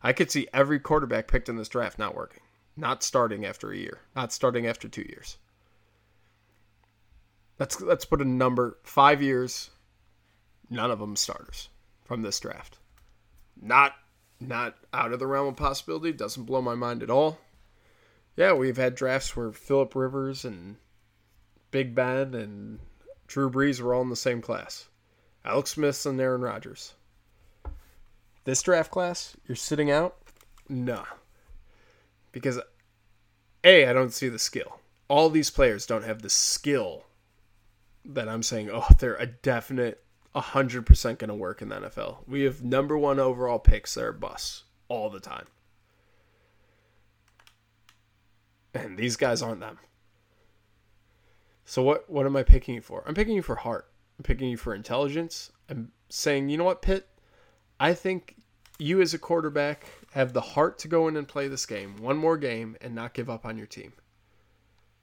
I 0.03 0.13
could 0.13 0.29
see 0.29 0.49
every 0.53 0.81
quarterback 0.81 1.29
picked 1.29 1.49
in 1.49 1.55
this 1.55 1.69
draft 1.69 2.01
not 2.01 2.17
working, 2.17 2.43
not 2.77 3.05
starting 3.05 3.47
after 3.47 3.71
a 3.71 3.77
year, 3.77 4.01
not 4.17 4.33
starting 4.33 4.67
after 4.67 4.89
two 4.89 5.07
years. 5.09 5.39
Let's 7.61 7.81
let's 7.81 8.05
put 8.05 8.21
a 8.21 8.25
number 8.25 8.79
five 8.83 9.23
years. 9.23 9.71
None 10.69 10.91
of 10.91 10.99
them 10.99 11.15
starters 11.15 11.69
from 12.05 12.23
this 12.23 12.41
draft. 12.41 12.79
Not 13.57 13.95
not 14.41 14.75
out 14.93 15.13
of 15.13 15.21
the 15.21 15.29
realm 15.29 15.47
of 15.47 15.57
possibility. 15.57 16.13
Doesn't 16.13 16.43
blow 16.43 16.61
my 16.61 16.75
mind 16.75 17.05
at 17.05 17.11
all. 17.11 17.39
Yeah, 18.35 18.53
we've 18.53 18.77
had 18.77 18.97
drafts 18.97 19.37
where 19.37 19.53
Philip 19.53 19.95
Rivers 19.95 20.45
and 20.45 20.79
Big 21.71 21.95
Ben 21.95 22.35
and 22.35 22.81
Drew 23.29 23.49
Brees 23.49 23.81
were 23.81 23.95
all 23.95 24.03
in 24.03 24.11
the 24.11 24.17
same 24.17 24.43
class. 24.43 24.89
Alex 25.45 25.71
Smith 25.71 26.05
and 26.05 26.21
Aaron 26.21 26.41
Rodgers. 26.41 26.95
This 28.49 28.63
draft 28.63 28.91
class, 28.91 29.37
you're 29.47 29.57
sitting 29.57 29.91
out? 29.91 30.17
Nah. 30.71 31.05
Because 32.33 32.59
A, 33.63 33.87
I 33.87 33.93
don't 33.93 34.15
see 34.15 34.31
the 34.31 34.39
skill. 34.39 34.81
All 35.07 35.29
these 35.29 35.51
players 35.51 35.85
don't 35.85 36.07
have 36.07 36.23
the 36.23 36.31
skill 36.31 37.05
that 38.07 38.27
I'm 38.27 38.43
saying, 38.43 38.71
oh, 38.73 38.87
they're 38.99 39.17
a 39.17 39.27
definite 39.27 40.03
100% 40.35 41.19
going 41.19 41.29
to 41.29 41.35
work 41.35 41.61
in 41.61 41.69
the 41.69 41.77
NFL. 41.77 42.27
We 42.27 42.45
have 42.45 42.65
number 42.65 42.97
one 42.97 43.21
overall 43.21 43.59
picks 43.59 43.93
that 43.97 44.05
are 44.05 44.13
busts 44.15 44.65
all 44.89 45.11
the 45.11 45.21
time. 45.21 45.45
And 48.73 48.97
these 48.97 49.17
guys 49.17 49.43
aren't 49.43 49.61
them. 49.61 49.79
So 51.67 51.83
what 51.83 52.09
what 52.09 52.25
am 52.25 52.35
I 52.35 52.45
picking 52.45 52.77
you 52.77 52.81
for? 52.81 53.05
I'm 53.07 53.15
picking 53.15 53.37
you 53.37 53.43
for 53.43 53.57
heart. 53.57 53.91
I'm 54.19 54.23
picking 54.23 54.49
you 54.49 54.57
for 54.57 54.75
intelligence. 54.75 55.53
I'm 55.69 55.93
saying, 56.09 56.49
you 56.49 56.57
know 56.57 56.65
what, 56.65 56.81
Pitt? 56.81 57.08
I 57.81 57.95
think 57.95 58.37
you 58.79 59.01
as 59.01 59.15
a 59.15 59.19
quarterback 59.19 59.87
have 60.13 60.33
the 60.33 60.41
heart 60.41 60.79
to 60.81 60.89
go 60.89 61.09
in 61.09 61.17
and 61.17 61.27
play 61.27 61.49
this 61.49 61.67
game, 61.67 61.97
one 62.01 62.17
more 62.17 62.37
game, 62.37 62.77
and 62.81 62.95
not 62.95 63.15
give 63.15 63.31
up 63.31 63.45
on 63.45 63.59
your 63.59 63.67
team. 63.67 63.93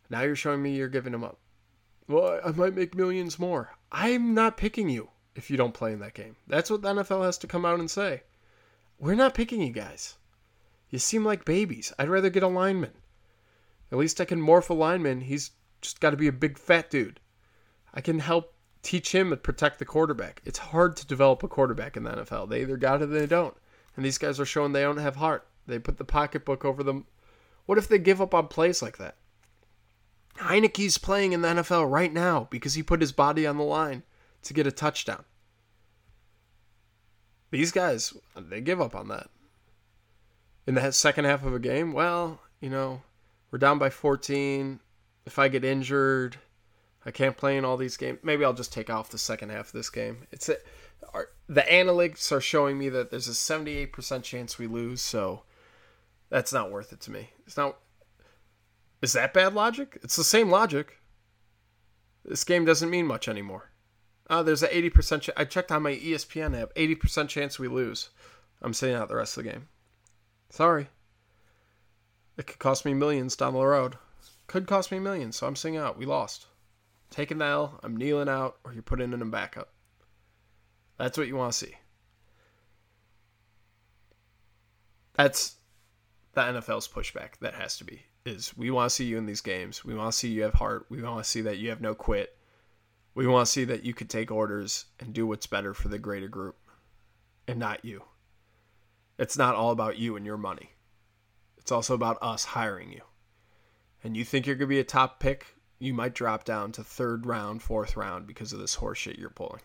Now 0.09 0.21
you're 0.21 0.35
showing 0.35 0.61
me 0.61 0.75
you're 0.75 0.87
giving 0.87 1.11
them 1.11 1.23
up 1.23 1.39
well, 2.07 2.39
I 2.45 2.51
might 2.51 2.75
make 2.75 2.93
millions 2.93 3.39
more. 3.39 3.75
I'm 3.91 4.33
not 4.33 4.57
picking 4.57 4.89
you 4.89 5.09
if 5.35 5.49
you 5.49 5.57
don't 5.57 5.73
play 5.73 5.91
in 5.91 5.99
that 5.99 6.13
game. 6.13 6.35
That's 6.47 6.69
what 6.69 6.81
the 6.81 6.93
NFL 6.93 7.25
has 7.25 7.37
to 7.39 7.47
come 7.47 7.65
out 7.65 7.79
and 7.79 7.89
say. 7.89 8.23
We're 8.99 9.15
not 9.15 9.33
picking 9.33 9.61
you 9.61 9.71
guys. 9.71 10.15
You 10.89 10.99
seem 10.99 11.25
like 11.25 11.45
babies. 11.45 11.91
I'd 11.97 12.09
rather 12.09 12.29
get 12.29 12.43
a 12.43 12.47
lineman. 12.47 12.93
At 13.91 13.97
least 13.97 14.21
I 14.21 14.25
can 14.25 14.39
morph 14.39 14.69
a 14.69 14.73
lineman. 14.73 15.21
He's 15.21 15.51
just 15.81 15.99
got 15.99 16.11
to 16.11 16.17
be 16.17 16.27
a 16.27 16.31
big 16.31 16.57
fat 16.57 16.89
dude. 16.89 17.19
I 17.93 18.01
can 18.01 18.19
help 18.19 18.54
teach 18.85 19.13
him 19.13 19.31
to 19.31 19.37
protect 19.37 19.79
the 19.79 19.85
quarterback. 19.85 20.41
It's 20.45 20.59
hard 20.59 20.95
to 20.97 21.07
develop 21.07 21.43
a 21.43 21.47
quarterback 21.47 21.97
in 21.97 22.03
the 22.03 22.11
NFL. 22.11 22.49
They 22.49 22.61
either 22.61 22.77
got 22.77 23.01
it 23.01 23.05
or 23.05 23.07
they 23.07 23.25
don't. 23.25 23.55
And 23.95 24.05
these 24.05 24.17
guys 24.17 24.39
are 24.39 24.45
showing 24.45 24.71
they 24.71 24.81
don't 24.81 24.97
have 24.97 25.15
heart. 25.15 25.47
They 25.67 25.79
put 25.79 25.97
the 25.97 26.05
pocketbook 26.05 26.63
over 26.63 26.83
them. 26.83 27.05
What 27.65 27.77
if 27.77 27.87
they 27.87 27.97
give 27.97 28.21
up 28.21 28.35
on 28.35 28.47
plays 28.47 28.81
like 28.81 28.97
that? 28.97 29.15
Heinicke's 30.37 30.97
playing 30.97 31.33
in 31.33 31.41
the 31.41 31.47
NFL 31.47 31.89
right 31.89 32.13
now 32.13 32.47
because 32.51 32.75
he 32.75 32.83
put 32.83 33.01
his 33.01 33.11
body 33.11 33.47
on 33.47 33.57
the 33.57 33.63
line 33.63 34.03
to 34.43 34.53
get 34.53 34.67
a 34.67 34.71
touchdown. 34.71 35.23
These 37.51 37.71
guys, 37.71 38.13
they 38.35 38.61
give 38.61 38.81
up 38.81 38.95
on 38.95 39.07
that. 39.07 39.29
In 40.67 40.75
the 40.75 40.91
second 40.91 41.25
half 41.25 41.45
of 41.45 41.53
a 41.53 41.59
game, 41.59 41.93
well, 41.93 42.41
you 42.59 42.69
know, 42.69 43.01
We're 43.51 43.59
down 43.59 43.79
by 43.79 43.89
14. 43.89 44.79
If 45.25 45.39
I 45.39 45.47
get 45.47 45.63
injured, 45.63 46.37
I 47.05 47.11
can't 47.11 47.37
play 47.37 47.57
in 47.57 47.65
all 47.65 47.77
these 47.77 47.97
games. 47.97 48.19
Maybe 48.23 48.43
I'll 48.43 48.53
just 48.53 48.73
take 48.73 48.89
off 48.89 49.09
the 49.09 49.17
second 49.17 49.49
half 49.49 49.67
of 49.67 49.73
this 49.73 49.89
game. 49.89 50.25
It's 50.31 50.49
a, 50.49 50.57
our, 51.13 51.29
the 51.47 51.61
analytics 51.61 52.31
are 52.31 52.41
showing 52.41 52.77
me 52.77 52.89
that 52.89 53.11
there's 53.11 53.27
a 53.27 53.31
78% 53.31 54.23
chance 54.23 54.57
we 54.57 54.67
lose, 54.67 55.01
so 55.01 55.43
that's 56.29 56.51
not 56.51 56.71
worth 56.71 56.91
it 56.91 57.01
to 57.01 57.11
me. 57.11 57.29
It's 57.45 57.57
not. 57.57 57.77
Is 59.01 59.13
that 59.13 59.33
bad 59.33 59.53
logic? 59.53 59.99
It's 60.01 60.15
the 60.15 60.23
same 60.23 60.49
logic. 60.49 60.99
This 62.23 62.43
game 62.43 62.65
doesn't 62.65 62.89
mean 62.89 63.05
much 63.05 63.27
anymore. 63.27 63.69
Uh, 64.27 64.41
there's 64.41 64.63
an 64.63 64.69
80% 64.69 65.21
ch- 65.21 65.29
I 65.37 65.45
checked 65.45 65.71
on 65.71 65.83
my 65.83 65.93
ESPN 65.93 66.59
app. 66.59 66.73
80% 66.73 67.29
chance 67.29 67.59
we 67.59 67.67
lose. 67.67 68.09
I'm 68.63 68.73
sitting 68.73 68.95
out 68.95 69.09
the 69.09 69.15
rest 69.15 69.37
of 69.37 69.43
the 69.43 69.51
game. 69.51 69.67
Sorry. 70.49 70.87
It 72.37 72.47
could 72.47 72.57
cost 72.57 72.83
me 72.83 72.95
millions 72.95 73.35
down 73.35 73.53
the 73.53 73.63
road. 73.63 73.97
Could 74.47 74.65
cost 74.65 74.91
me 74.91 74.97
millions, 74.97 75.35
so 75.35 75.45
I'm 75.45 75.55
sitting 75.55 75.77
out. 75.77 75.97
We 75.97 76.05
lost. 76.05 76.47
Taking 77.09 77.37
the 77.37 77.45
L, 77.45 77.79
I'm 77.83 77.95
kneeling 77.95 78.29
out, 78.29 78.57
or 78.63 78.73
you're 78.73 78.83
putting 78.83 79.13
in 79.13 79.21
a 79.21 79.25
backup. 79.25 79.69
That's 80.97 81.17
what 81.17 81.27
you 81.27 81.35
want 81.35 81.53
to 81.53 81.57
see. 81.57 81.75
That's 85.13 85.55
the 86.33 86.41
NFL's 86.41 86.87
pushback. 86.87 87.37
That 87.39 87.53
has 87.53 87.77
to 87.77 87.83
be. 87.83 88.01
Is 88.25 88.55
we 88.57 88.71
want 88.71 88.89
to 88.89 88.95
see 88.95 89.05
you 89.05 89.17
in 89.17 89.25
these 89.25 89.41
games. 89.41 89.85
We 89.85 89.93
want 89.93 90.11
to 90.11 90.17
see 90.17 90.29
you 90.29 90.43
have 90.43 90.53
heart. 90.53 90.87
We 90.89 91.01
want 91.01 91.23
to 91.23 91.29
see 91.29 91.41
that 91.41 91.57
you 91.57 91.69
have 91.69 91.81
no 91.81 91.93
quit. 91.93 92.37
We 93.13 93.27
want 93.27 93.45
to 93.45 93.51
see 93.51 93.63
that 93.65 93.85
you 93.85 93.93
could 93.93 94.09
take 94.09 94.31
orders 94.31 94.85
and 94.99 95.13
do 95.13 95.25
what's 95.25 95.47
better 95.47 95.73
for 95.73 95.87
the 95.87 95.99
greater 95.99 96.27
group 96.27 96.57
and 97.47 97.59
not 97.59 97.85
you. 97.85 98.03
It's 99.17 99.37
not 99.37 99.55
all 99.55 99.71
about 99.71 99.97
you 99.97 100.17
and 100.17 100.25
your 100.25 100.37
money. 100.37 100.71
It's 101.57 101.71
also 101.71 101.93
about 101.93 102.17
us 102.21 102.43
hiring 102.43 102.91
you. 102.91 103.01
And 104.03 104.17
you 104.17 104.25
think 104.25 104.45
you're 104.45 104.55
going 104.55 104.67
to 104.67 104.75
be 104.75 104.79
a 104.79 104.83
top 104.83 105.19
pick, 105.19 105.54
you 105.79 105.93
might 105.93 106.15
drop 106.15 106.43
down 106.43 106.71
to 106.73 106.83
third 106.83 107.25
round, 107.25 107.61
fourth 107.61 107.97
round 107.97 108.27
because 108.27 108.53
of 108.53 108.59
this 108.59 108.77
horseshit 108.77 109.17
you're 109.17 109.29
pulling. 109.29 109.61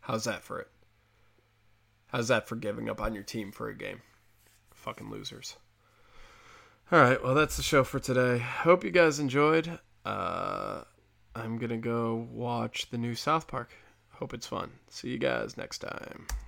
How's 0.00 0.24
that 0.24 0.42
for 0.42 0.60
it? 0.60 0.68
How's 2.06 2.28
that 2.28 2.48
for 2.48 2.56
giving 2.56 2.88
up 2.88 3.00
on 3.00 3.14
your 3.14 3.22
team 3.22 3.52
for 3.52 3.68
a 3.68 3.74
game? 3.74 4.00
Fucking 4.74 5.10
losers. 5.10 5.56
All 6.90 6.98
right, 6.98 7.22
well, 7.22 7.34
that's 7.34 7.56
the 7.56 7.62
show 7.62 7.84
for 7.84 8.00
today. 8.00 8.38
Hope 8.38 8.82
you 8.82 8.90
guys 8.90 9.20
enjoyed. 9.20 9.78
Uh, 10.04 10.82
I'm 11.36 11.58
to 11.70 11.76
go 11.76 12.26
watch 12.32 12.90
the 12.90 12.98
new 12.98 13.14
South 13.14 13.46
Park. 13.46 13.72
Hope 14.14 14.34
it's 14.34 14.46
fun. 14.46 14.72
See 14.88 15.10
you 15.10 15.18
guys 15.18 15.56
next 15.56 15.78
time. 15.78 16.26